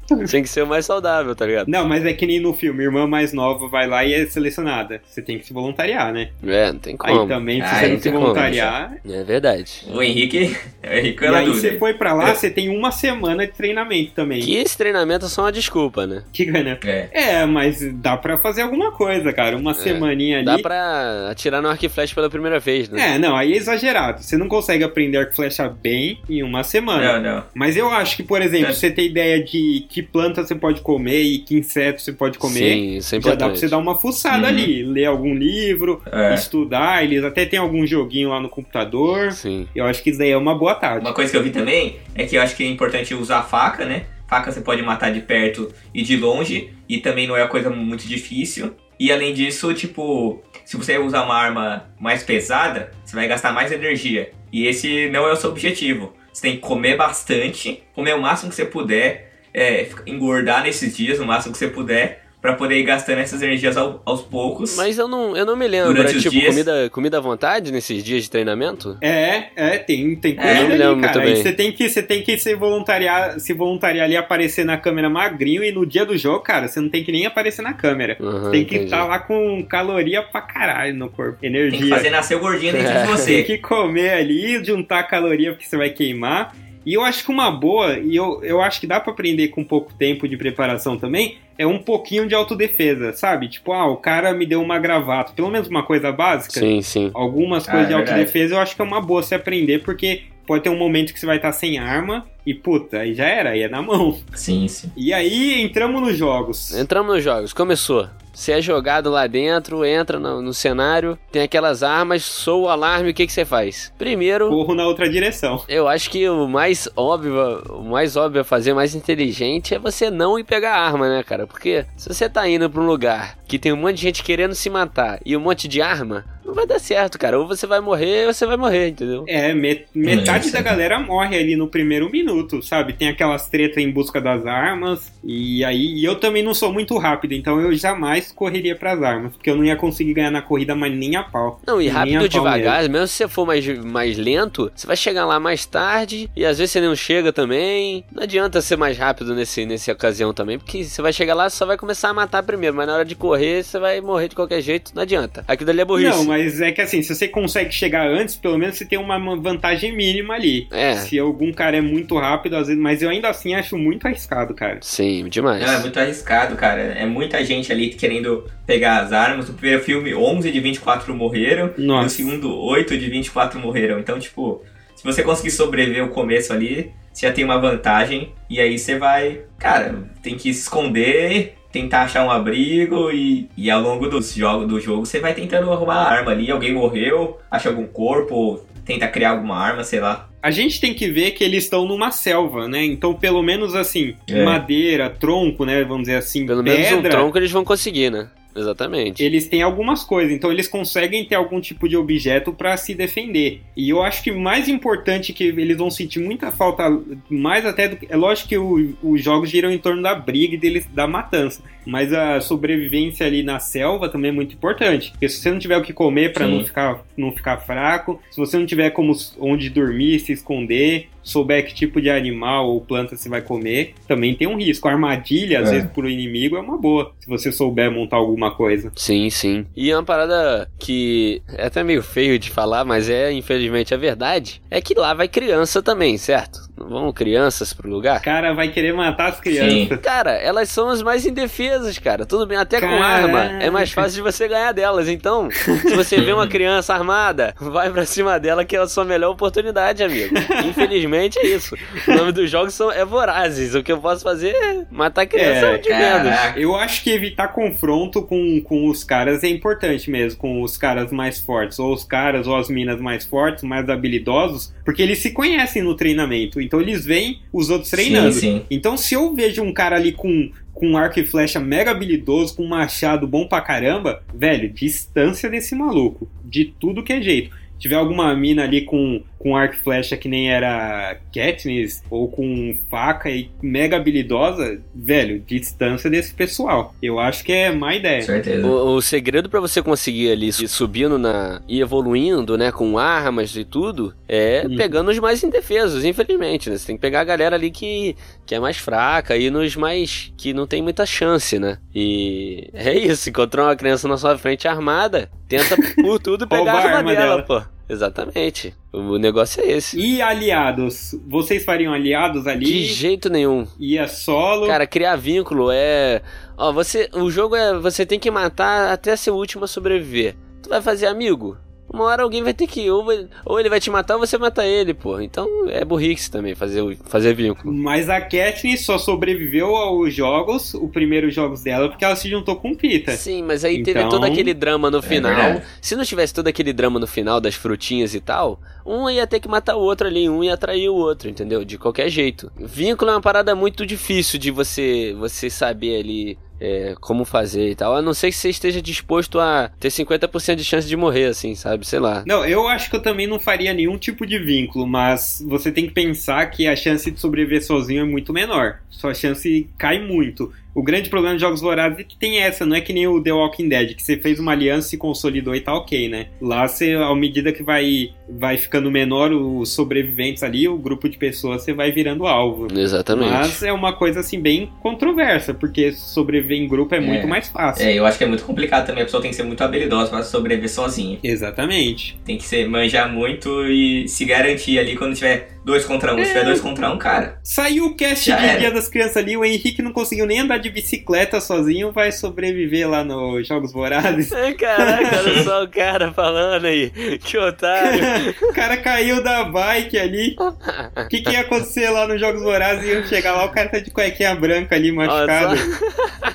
[0.29, 1.69] Tinha que ser o mais saudável, tá ligado?
[1.69, 5.01] não, mas é que nem no filme, irmã mais nova vai lá e é selecionada.
[5.07, 6.31] Você tem que se voluntariar, né?
[6.47, 7.29] É, não tem Aí como.
[7.29, 8.97] também, se Ah, você aí não se tem como, voluntariar.
[9.09, 9.85] É verdade.
[9.89, 10.57] O Henrique.
[10.83, 11.69] O Henrique E é aí dúvida.
[11.71, 14.41] você foi pra lá, você tem uma semana de treinamento também.
[14.41, 16.23] Que esse treinamento é só uma desculpa, né?
[16.33, 16.79] Que ganha.
[16.85, 17.09] É.
[17.13, 19.57] É, mas dá pra fazer alguma coisa, cara.
[19.57, 20.47] Uma semaninha ali.
[20.47, 23.15] Dá pra atirar no arco e flecha pela primeira vez, né?
[23.15, 24.23] É, não, aí é exagerado.
[24.23, 27.21] Você não consegue aprender arco e flecha bem em uma semana.
[27.21, 27.45] Não, não.
[27.55, 28.73] Mas eu acho que, por exemplo, É.
[28.73, 32.59] você ter ideia de que planta você pode comer e que inseto você pode comer.
[32.75, 34.49] Sim, isso é Já dá pra você dar uma fuçada Uhum.
[34.49, 36.35] ali, ler algum livro, É.
[36.35, 37.05] estudar.
[37.05, 39.31] Eles até tem algum joguinho lá no computador.
[39.31, 39.69] Sim.
[39.75, 41.07] Eu acho que isso daí é uma boa tarde.
[41.07, 43.85] Uma coisa que eu vi também é que eu acho que é importante usar faca,
[43.85, 44.07] né?
[44.29, 47.71] Faca você pode matar de perto e de longe, e também não é uma coisa
[47.71, 48.75] muito difícil.
[48.99, 53.71] E além disso, tipo, se você usar uma arma mais pesada, você vai gastar mais
[53.71, 54.31] energia.
[54.53, 56.13] E esse não é o seu objetivo.
[56.33, 61.19] Você tem que comer bastante, comer o máximo que você puder, é, engordar nesses dias
[61.21, 64.77] o máximo que você puder, pra poder ir gastando essas energias ao- aos poucos.
[64.77, 65.95] Mas eu não, eu não me lembro.
[65.95, 68.99] Durante é os tipo dias- comida, comida à vontade nesses dias de treinamento?
[69.01, 71.21] É, é, tem, tem É, coisa eu me lembro ali, muito cara.
[71.25, 71.43] Aí bem.
[71.43, 75.65] você tem que, você tem que se voluntariar, se voluntariar ali, aparecer na câmera magrinho
[75.65, 78.19] e no dia do jogo, cara, você não tem que nem aparecer na câmera.
[78.21, 81.97] Uhum, tem que estar lá com caloria pra caralho no corpo, Tem que energia.
[81.97, 82.93] fazer nascer o gordinho dentro É.
[82.93, 83.43] de Tem você.
[83.43, 86.55] que comer ali, juntar caloria porque você vai queimar.
[86.85, 89.65] E eu acho que uma boa, e eu, eu acho que dá pra aprender com
[89.65, 93.49] pouco tempo de preparação também, é um pouquinho de autodefesa, sabe?
[93.49, 96.59] Tipo, ah, o cara me deu uma gravata, pelo menos uma coisa básica.
[96.61, 97.11] Sim, sim.
[97.15, 100.23] Algumas Ah, coisas é de autodefesa eu acho que é uma boa se aprender, porque
[100.47, 103.51] pode ter um momento que você vai estar sem arma e puta, aí já era,
[103.51, 104.19] aí é na mão.
[104.35, 104.91] Sim, sim.
[104.97, 106.75] E aí entramos nos jogos.
[106.75, 108.09] Entramos nos jogos, começou.
[108.35, 113.11] Você é jogado lá dentro, entra no, no cenário, tem aquelas armas, soa o alarme,
[113.11, 113.93] o que, que você faz?
[113.97, 115.63] Primeiro, Corro na outra direção.
[115.69, 117.33] eu acho que o mais óbvio,
[117.71, 121.23] o mais óbvio a fazer, mais inteligente é você não ir pegar a arma, né,
[121.23, 121.44] cara?
[121.47, 124.55] Porque se você tá indo pra um lugar que tem um monte de gente querendo
[124.55, 127.39] se matar e um monte de arma, não vai dar certo, cara.
[127.39, 129.25] Ou você vai morrer, ou você vai morrer, entendeu?
[129.27, 132.93] É, me- metade É, da galera morre ali no primeiro minuto, sabe?
[132.93, 135.13] Tem aquelas tretas em busca das armas.
[135.25, 139.33] E aí, e eu também não sou muito rápido, então eu jamais correria pras armas,
[139.33, 141.61] porque eu não ia conseguir ganhar na corrida, mas nem a pau.
[141.67, 143.07] Não, e Nem rápido pau devagar, mesmo.
[143.07, 146.73] se você for mais, mais lento, você vai chegar lá mais tarde, e às vezes
[146.73, 148.05] você não chega também.
[148.13, 151.65] Não adianta ser mais rápido nesse, nessa ocasião também, porque você vai chegar lá, só
[151.65, 154.61] vai começar a matar primeiro, mas na hora de correr, você vai morrer de qualquer
[154.61, 155.43] jeito, não adianta.
[155.49, 156.25] Aquilo ali é burrice.
[156.27, 159.19] Não, mas é que assim, se você consegue chegar antes, pelo menos você tem uma
[159.37, 160.67] vantagem mínima ali.
[160.73, 160.97] É.
[160.97, 164.53] Se algum cara é muito rápido, às vezes, mas eu ainda assim acho muito arriscado,
[164.53, 164.79] cara.
[164.83, 165.65] Sim, demais.
[165.65, 166.81] Não, é muito arriscado, cara.
[166.81, 169.49] É muita gente ali querendo pegar as armas.
[169.49, 171.73] No primeiro filme, 11 de 24 morreram.
[171.79, 172.09] E no Nossa.
[172.09, 174.01] segundo, 8 de 24 morreram.
[174.01, 174.61] Então, tipo,
[174.97, 178.33] se você conseguir sobreviver o começo ali, você já tem uma vantagem.
[178.51, 183.11] E aí você vai, cara, tem que se esconder, tentar achar um abrigo.
[183.11, 186.51] E, e ao longo dos jogos, do jogo, você vai tentando arrumar a arma ali.
[186.51, 190.29] Alguém morreu, acha algum corpo, tenta criar alguma arma, sei lá.
[190.41, 192.85] A gente tem que ver que eles estão numa selva, né?
[192.85, 194.45] Então, pelo menos assim, É.
[194.45, 195.83] madeira, tronco, né?
[195.85, 196.79] Vamos dizer assim, Pelo pedra.
[196.81, 198.29] menos um tronco eles vão conseguir, né?
[198.55, 199.23] Exatamente.
[199.23, 203.63] Eles têm algumas coisas, então eles conseguem ter algum tipo de objeto pra se defender.
[203.77, 206.85] E eu acho que mais importante que eles vão sentir muita falta,
[207.29, 208.07] mais até do que.
[208.09, 211.63] É lógico que os jogos giram em torno da briga e deles, da matança.
[211.87, 215.11] Mas a sobrevivência ali na selva também é muito importante.
[215.13, 216.57] Porque se você não tiver o que comer pra Sim.
[216.57, 221.65] não ficar, não ficar fraco, se você não tiver como onde dormir, se esconder, souber
[221.67, 224.87] que tipo de animal ou planta você vai comer, também tem um risco.
[224.89, 225.73] A armadilha, às É.
[225.73, 227.13] vezes, pro inimigo é uma boa.
[227.21, 228.93] Se você souber montar alguma coisa.
[228.97, 229.65] Sim, sim.
[229.77, 234.61] E uma parada que é até meio feio de falar, mas é infelizmente a verdade,
[234.71, 236.59] é que lá vai criança também, certo?
[236.77, 238.21] Vão crianças pro lugar?
[238.21, 239.99] Cara vai querer matar as crianças.
[240.01, 242.27] Cara, elas são as mais indefesas, cara.
[242.27, 243.05] Tudo bem, até com Caraca.
[243.05, 245.09] arma é mais fácil de você ganhar delas.
[245.09, 249.05] Então, se você vê uma criança armada, vai pra cima dela que é a sua
[249.05, 250.35] melhor oportunidade, amigo.
[250.67, 251.77] Infelizmente é isso.
[252.09, 253.75] O nome dos jogos são, é Vorazes.
[253.75, 256.35] O que eu posso fazer é matar criança É, de menos.
[256.57, 261.13] Eu acho que evitar confronto com, com os caras é importante mesmo, com os caras
[261.13, 265.31] mais fortes, ou os caras ou as minas mais fortes, mais habilidosos, porque eles se
[265.31, 268.33] conhecem no treinamento, então eles veem os outros treinando.
[268.33, 268.63] Sim, sim.
[268.71, 272.65] Então se eu vejo um cara ali com, com arco e flecha mega habilidoso, com
[272.65, 277.51] um machado bom pra caramba, velho, distância desse maluco, de tudo que é jeito.
[277.79, 282.75] tiver alguma mina ali com, com arco e flecha que nem era Katniss, ou com
[282.91, 286.95] faca e mega habilidosa, velho, distância desse pessoal.
[287.03, 288.23] Eu acho que é má ideia.
[288.23, 288.67] certeza.
[288.67, 293.65] O, o segredo pra você conseguir ali subindo na e evoluindo, né, com armas e
[293.65, 294.77] tudo, é Hum.
[294.77, 296.79] pegando os mais indefesos, infelizmente, né?
[296.79, 298.17] Você tem que pegar a galera ali que,
[298.47, 301.77] que é mais fraca e nos mais que não tem muita chance, né?
[301.95, 306.77] E é isso, encontrou uma criança na sua frente armada, tenta por tudo pegar a
[306.77, 307.43] a arma, arma dela, dela.
[307.43, 307.74] pô.
[307.89, 308.75] Exatamente.
[308.93, 309.99] O negócio é esse.
[309.99, 311.15] E aliados?
[311.29, 312.85] Vocês fariam aliados De ali?
[312.85, 313.67] jeito nenhum.
[313.79, 314.67] Ia solo?
[314.67, 316.23] Cara, criar vínculo é.
[316.57, 317.11] Ó, você.
[317.13, 317.77] O jogo é.
[317.79, 320.35] Você tem que matar até ser o último a sobreviver.
[320.63, 321.59] Tu vai fazer amigo?
[321.95, 322.91] Uma hora alguém vai ter que.
[322.91, 323.07] Ou,
[323.45, 325.21] ou ele vai te matar ou você mata ele, pô.
[325.21, 327.73] Então é burrice também fazer, fazer vínculo.
[327.73, 332.57] Mas a Katniss só sobreviveu aos jogos, os primeiros jogos dela, porque ela se juntou
[332.57, 333.13] com o Pita.
[333.13, 333.95] Sim, mas aí então...
[333.95, 335.33] teve todo aquele drama no é final.
[335.33, 339.27] É se não tivesse todo aquele drama no final das frutinhas e tal, um ia
[339.27, 341.65] ter que matar o outro ali, um ia atrair o outro, entendeu?
[341.65, 342.51] De qualquer jeito.
[342.57, 347.75] Vínculo é uma parada muito difícil de você você saber ali é, como fazer e
[347.75, 347.95] tal.
[347.95, 351.55] A não ser que você esteja disposto a ter 50% de chance de morrer, assim,
[351.55, 351.87] sabe?
[351.87, 352.25] Sei lá.
[352.27, 355.87] Não, eu acho que eu também não faria nenhum tipo de vínculo, mas você tem
[355.87, 358.81] que pensar que a chance de sobreviver sozinho é muito menor.
[358.89, 360.51] Sua chance cai muito.
[360.75, 363.23] O grande problema de Jogos Vorazes é que tem essa, não é que nem o
[363.23, 366.27] The Walking Dead, que você fez uma aliança e consolidou e tá ok, né?
[366.41, 371.17] Lá, você, à medida que vai, vai ficando menor os sobreviventes ali, o grupo de
[371.17, 372.67] pessoas, você vai virando alvo.
[372.77, 373.31] Exatamente.
[373.31, 377.49] Mas é uma coisa, assim, bem controversa, porque sobreviver em grupo é, é muito mais
[377.49, 377.87] fácil.
[377.87, 380.11] É, eu acho que é muito complicado também, a pessoa tem que ser muito habilidosa
[380.11, 381.21] para sobreviver sozinho.
[381.23, 382.19] Exatamente.
[382.25, 386.19] Tem que ser, manjar muito e se garantir ali quando tiver dois contra um.
[386.19, 386.25] É.
[386.25, 387.39] Se tiver dois contra um, cara.
[387.43, 388.59] Saiu o cast de era.
[388.59, 392.89] Dia das Crianças ali, o Henrique não conseguiu nem andar de bicicleta sozinho, vai sobreviver
[392.89, 394.31] lá nos Jogos Vorazes.
[394.59, 396.91] Caraca, olha só o cara falando aí.
[397.19, 398.35] Que otário.
[398.43, 400.37] o cara caiu da bike ali.
[400.39, 402.85] O que, que ia acontecer lá nos Jogos Vorazes?
[402.85, 405.57] Iam chegar lá, o cara tá de cuequinha branca ali, machucado.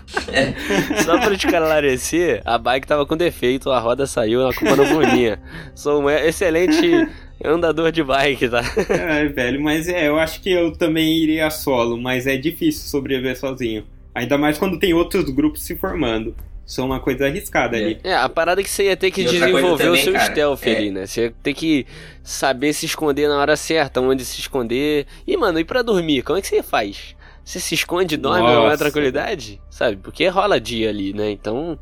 [0.07, 1.03] só...
[1.05, 4.86] só pra te esclarecer, a bike tava com defeito, a roda saiu, a culpa não
[4.86, 5.39] boninha.
[5.75, 7.07] Sou um excelente
[7.44, 8.62] andador de bike, tá?
[8.90, 13.38] É, velho, mas é, eu acho que eu também iria solo, mas é difícil sobreviver
[13.38, 13.86] sozinho.
[14.14, 16.36] Ainda mais quando tem outros grupos se formando.
[16.66, 17.84] Isso é uma coisa arriscada é.
[17.84, 18.00] ali.
[18.04, 20.68] É, a parada é que você ia ter que desenvolver também, o seu cara, stealth
[20.68, 20.78] é.
[20.78, 21.08] ali, né?
[21.08, 21.88] Você ia ter que
[22.22, 25.08] saber se esconder na hora certa, onde se esconder.
[25.26, 26.22] E, mano, e pra dormir?
[26.22, 27.16] Como é que você faz?
[27.44, 28.54] Você se esconde e dorme Nossa.
[28.54, 29.60] na maior tranquilidade?
[29.72, 29.98] Sabe?
[29.98, 31.32] Porque rola dia ali, né?
[31.32, 31.80] Então,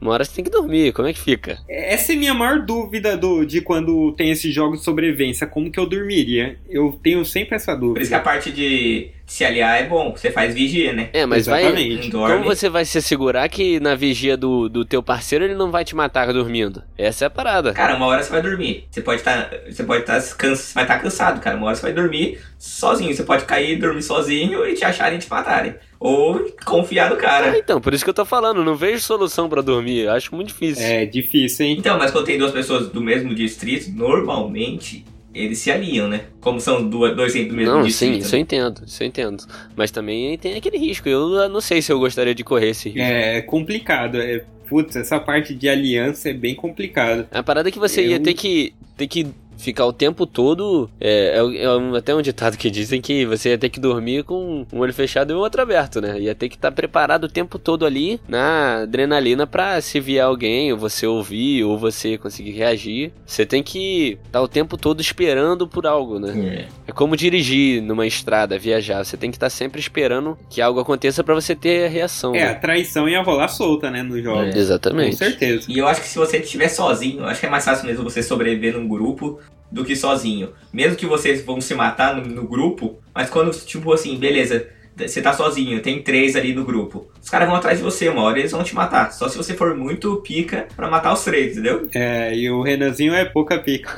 [0.00, 1.58] uma hora você tem que dormir, como é que fica?
[1.68, 5.70] Essa é a minha maior dúvida do, de quando tem esses jogos de sobrevivência, como
[5.70, 6.58] que eu dormiria?
[6.68, 7.94] Eu tenho sempre essa dúvida.
[7.94, 11.10] Por isso que a parte de se aliar é bom, você faz vigia, né?
[11.12, 12.10] É, mas Exatamente.
[12.10, 12.32] vai.
[12.32, 15.84] Como você vai se assegurar que na vigia do, do teu parceiro ele não vai
[15.84, 16.82] te matar dormindo?
[16.96, 17.74] Essa é a parada.
[17.74, 18.88] Cara, uma hora você vai dormir.
[18.90, 19.50] Você pode estar.
[19.50, 21.58] Tá, você pode estar tá, cansa, vai estar tá cansado, cara.
[21.58, 23.14] Uma hora você vai dormir sozinho.
[23.14, 25.74] Você pode cair e dormir sozinho e te acharem e te matarem.
[26.00, 27.50] Ou confiar no cara.
[27.50, 30.08] Ah, então, por isso que eu tô falando, não vejo solução para dormir.
[30.08, 30.82] Acho muito difícil.
[30.82, 31.76] É difícil, hein?
[31.78, 35.04] Então, mas quando tem duas pessoas do mesmo distrito, normalmente
[35.38, 36.22] eles se aliam, né?
[36.40, 38.14] Como são duas, dois do mesmo Não, distrito.
[38.14, 39.44] sim, isso eu entendo, isso eu entendo.
[39.76, 41.08] Mas também tem aquele risco.
[41.08, 43.02] Eu não sei se eu gostaria de correr esse risco.
[43.02, 44.20] É complicado.
[44.20, 47.28] É, putz, essa parte de aliança é bem complicada.
[47.30, 48.10] A parada é que você eu...
[48.10, 49.26] ia ter que, ter que
[49.58, 50.88] ficar o tempo todo.
[51.00, 54.64] É, é, é, até um ditado que dizem que você ia ter que dormir com
[54.72, 56.18] um olho fechado e o outro aberto, né?
[56.18, 60.24] Ia ter que estar tá preparado o tempo todo ali na adrenalina pra se vier
[60.24, 63.12] alguém, ou você ouvir, ou você conseguir reagir.
[63.26, 66.68] Você tem que estar tá o tempo todo esperando por algo, né?
[66.86, 66.90] É.
[66.90, 69.04] é como dirigir numa estrada, viajar.
[69.04, 72.34] Você tem que estar tá sempre esperando que algo aconteça para você ter a reação.
[72.34, 72.50] É, né?
[72.50, 74.42] a traição ia rolar solta, né, no jogo.
[74.42, 75.10] É, exatamente.
[75.10, 75.66] Com certeza.
[75.68, 78.22] E eu acho que se você estiver sozinho, acho que é mais fácil mesmo você
[78.22, 79.40] sobreviver num grupo
[79.70, 80.52] do que sozinho.
[80.72, 84.68] Mesmo que vocês vão se matar no, no grupo, mas quando, tipo assim, beleza,
[85.06, 87.08] você tá sozinho, tem três ali no grupo.
[87.22, 89.12] Os caras vão atrás de você, uma hora eles vão te matar.
[89.12, 91.88] Só se você for muito pica pra matar os três, entendeu?
[91.94, 93.90] É, e o Renanzinho é pouca pica.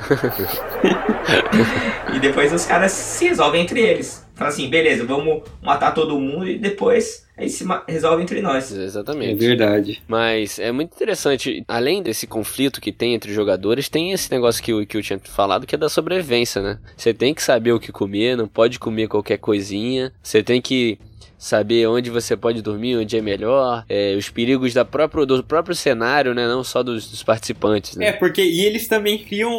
[2.13, 4.25] e depois os caras se resolvem entre eles.
[4.41, 8.71] Fala assim, beleza, vamos matar todo mundo e depois aí se resolve entre nós.
[8.71, 9.33] Exatamente.
[9.33, 10.01] É verdade.
[10.07, 14.63] Mas é muito interessante, além desse conflito que tem entre os jogadores, tem esse negócio
[14.63, 16.79] que, que eu tinha falado, que é da sobrevivência, né?
[16.97, 20.97] Você tem que saber o que comer, não pode comer qualquer coisinha, você tem que
[21.41, 25.73] saber onde você pode dormir, onde é melhor, é, os perigos da própria, do próprio
[25.75, 26.47] cenário, né?
[26.47, 27.97] Não só dos, dos participantes.
[27.97, 28.09] Né?
[28.09, 29.51] É, porque e eles também criam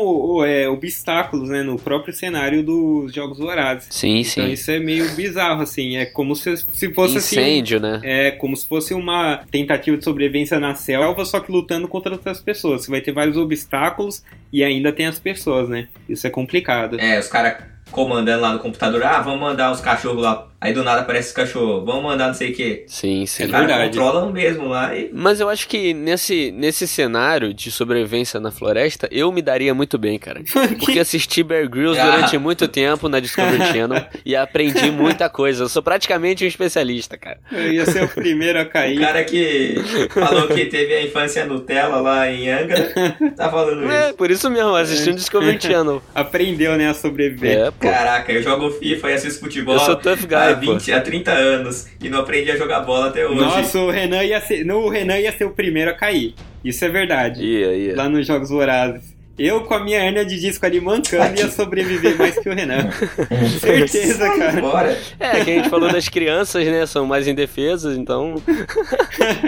[0.44, 1.64] é, obstáculos, né?
[1.64, 3.88] No próprio cenário dos Jogos Vorazes.
[3.90, 4.40] Sim, então, sim.
[4.42, 5.96] Então isso é meio bizarro, assim.
[5.96, 8.00] É como se, se fosse assim, Incêndio, assim, né?
[8.04, 12.40] É como se fosse uma tentativa de sobrevivência na selva, só que lutando contra outras
[12.40, 12.84] pessoas.
[12.84, 14.22] Você vai ter vários obstáculos
[14.52, 15.88] e ainda tem as pessoas, né?
[16.08, 17.00] Isso é complicado.
[17.00, 20.51] É, os caras comandando lá no computador, ah, vamos mandar os cachorros lá.
[20.62, 22.84] Aí do nada aparece os cachorros, vamos mandar não sei o que.
[22.86, 23.46] Sim, sim.
[23.46, 24.94] Os caras controlam mesmo lá.
[24.96, 25.10] E...
[25.12, 29.98] Mas eu acho que nesse, nesse cenário de sobrevivência na floresta, eu me daria muito
[29.98, 30.40] bem, cara.
[30.78, 32.04] Porque assisti Bear Grylls ah.
[32.04, 35.64] durante muito tempo na Discovery Channel e aprendi muita coisa.
[35.64, 37.40] Eu sou praticamente um especialista, cara.
[37.50, 38.98] Eu ia ser o primeiro a cair.
[38.98, 39.74] O cara que
[40.10, 42.92] falou que teve a infância Nutella lá em Angra,
[43.36, 44.08] tá falando é, isso.
[44.10, 46.00] É, por isso mesmo, assistindo Discovery Channel.
[46.14, 47.66] Aprendeu, né, a sobreviver.
[47.66, 47.72] É.
[47.80, 49.74] Caraca, eu jogo FIFA e assisto futebol.
[49.74, 53.08] Eu sou tough guy, há, 20, há 30 anos e não aprendi a jogar bola
[53.08, 53.40] até hoje.
[53.40, 56.34] Nossa, o Renan ia ser, no, o Renan ia ser o primeiro a cair.
[56.64, 57.42] Isso é verdade.
[57.42, 57.96] Ia, ia.
[57.96, 59.12] Lá nos Jogos Vorazes.
[59.38, 62.90] Eu com a minha hernia de disco ali mancando ia sobreviver mais que o Renan.
[63.58, 64.60] Certeza, cara.
[64.60, 64.98] Bora.
[65.18, 66.84] É, que a gente falou das crianças, né?
[66.86, 68.34] São mais indefesas, então.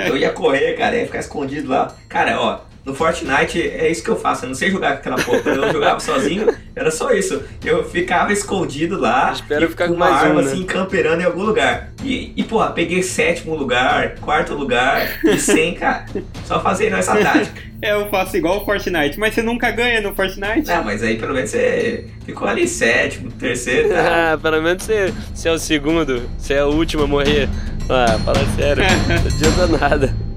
[0.06, 1.94] Eu ia correr, cara, ia ficar escondido lá.
[2.08, 4.44] Cara, ó, no Fortnite é isso que eu faço.
[4.44, 5.40] Eu não sei jogar com aquela porra.
[5.40, 7.42] Quando eu jogava sozinho, era só isso.
[7.64, 9.32] Eu ficava escondido lá.
[9.32, 10.52] Espero e ficar com uma mais um, arma né?
[10.52, 11.92] assim, camperando em algum lugar.
[12.02, 16.04] E, e, porra, peguei sétimo lugar, quarto lugar e 100, cara.
[16.44, 17.62] Só fazendo essa tática.
[17.82, 20.66] É, eu faço igual o Fortnite, mas você nunca ganha no Fortnite?
[20.66, 24.32] Não, mas aí pelo menos você ficou ali sétimo, terceiro, tá?
[24.32, 27.46] Ah, pelo menos você, você é o segundo, você é o último a morrer.
[27.90, 30.33] Ah, fala sério, não adianta nada.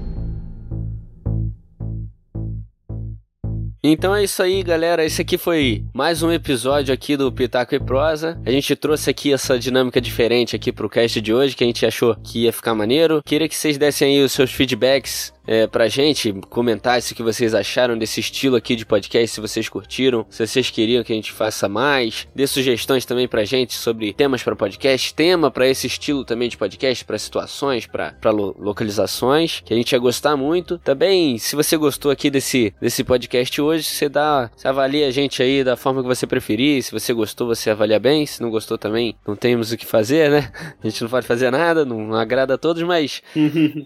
[3.90, 5.02] Então é isso aí, galera.
[5.02, 8.38] Esse aqui foi mais um episódio aqui do Pitaco e Prosa.
[8.44, 11.86] A gente trouxe aqui essa dinâmica diferente aqui pro cast de hoje, que a gente
[11.86, 13.22] achou que ia ficar maneiro.
[13.24, 17.54] Queria que vocês dessem aí os seus feedbacks é, pra gente, comentassem o que vocês
[17.54, 21.32] acharam desse estilo aqui de podcast, se vocês curtiram, se vocês queriam que a gente
[21.32, 22.28] faça mais.
[22.34, 26.58] Dê sugestões também pra gente sobre temas para podcast, tema para esse estilo também de
[26.58, 30.76] podcast, para situações, para lo localizações, que a gente ia gostar muito.
[30.78, 35.42] Também, se você gostou aqui desse, desse podcast hoje, você dá, você avalia a gente
[35.42, 36.82] aí da forma que você preferir.
[36.82, 38.26] Se você gostou, você avalia bem.
[38.26, 40.52] Se não gostou também, não temos o que fazer, né?
[40.82, 43.22] A gente não pode fazer nada, não agrada a todos, mas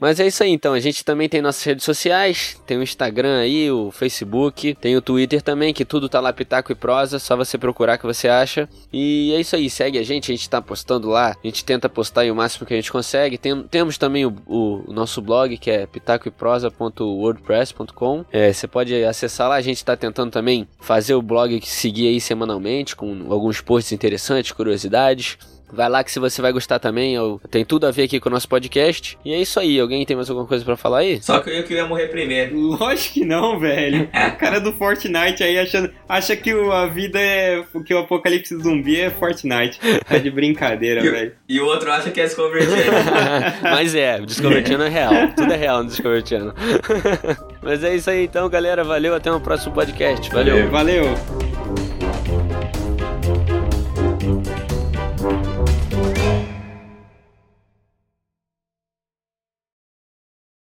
[0.01, 0.73] mas é isso aí então.
[0.75, 5.03] A gente também tem nossas redes sociais, tem o Instagram aí, o Facebook, tem o
[5.03, 8.67] Twitter também, que tudo tá lá Pitaco e Prosa, só você procurar que você acha.
[8.91, 11.91] E é isso aí, segue a gente, a gente tá postando lá, a gente tenta
[11.91, 13.37] postar o máximo que a gente consegue.
[13.37, 18.25] Tem, temos também o, o, o nosso blog, que é pitacoeprosa.wordpress.com.
[18.33, 22.09] É, você pode acessar lá, a gente tá tentando também fazer o blog que seguir
[22.09, 25.37] aí semanalmente, com alguns posts interessantes, curiosidades.
[25.73, 28.29] Vai lá que se você vai gostar também, eu- tem tudo a ver aqui com
[28.29, 29.19] o nosso podcast.
[29.25, 31.21] E é isso aí, alguém tem mais alguma coisa pra falar aí?
[31.23, 32.57] Só que eu queria morrer primeiro.
[32.57, 34.09] Lógico que não, velho.
[34.33, 37.63] O cara do Fortnite aí achando, acha que a vida é.
[37.87, 39.79] que o apocalipse zumbi é Fortnite.
[40.09, 41.33] Tá de brincadeira, velho.
[41.49, 42.67] E o outro acha que é Discovery
[43.63, 45.13] Mas é, Discovery Channel é real.
[45.37, 46.55] Tudo é real no Discovery Channel.
[47.63, 48.83] Mas é isso aí então, galera.
[48.83, 50.29] Valeu, até o próximo podcast.
[50.31, 50.69] Valeu.
[50.71, 51.52] Valeu.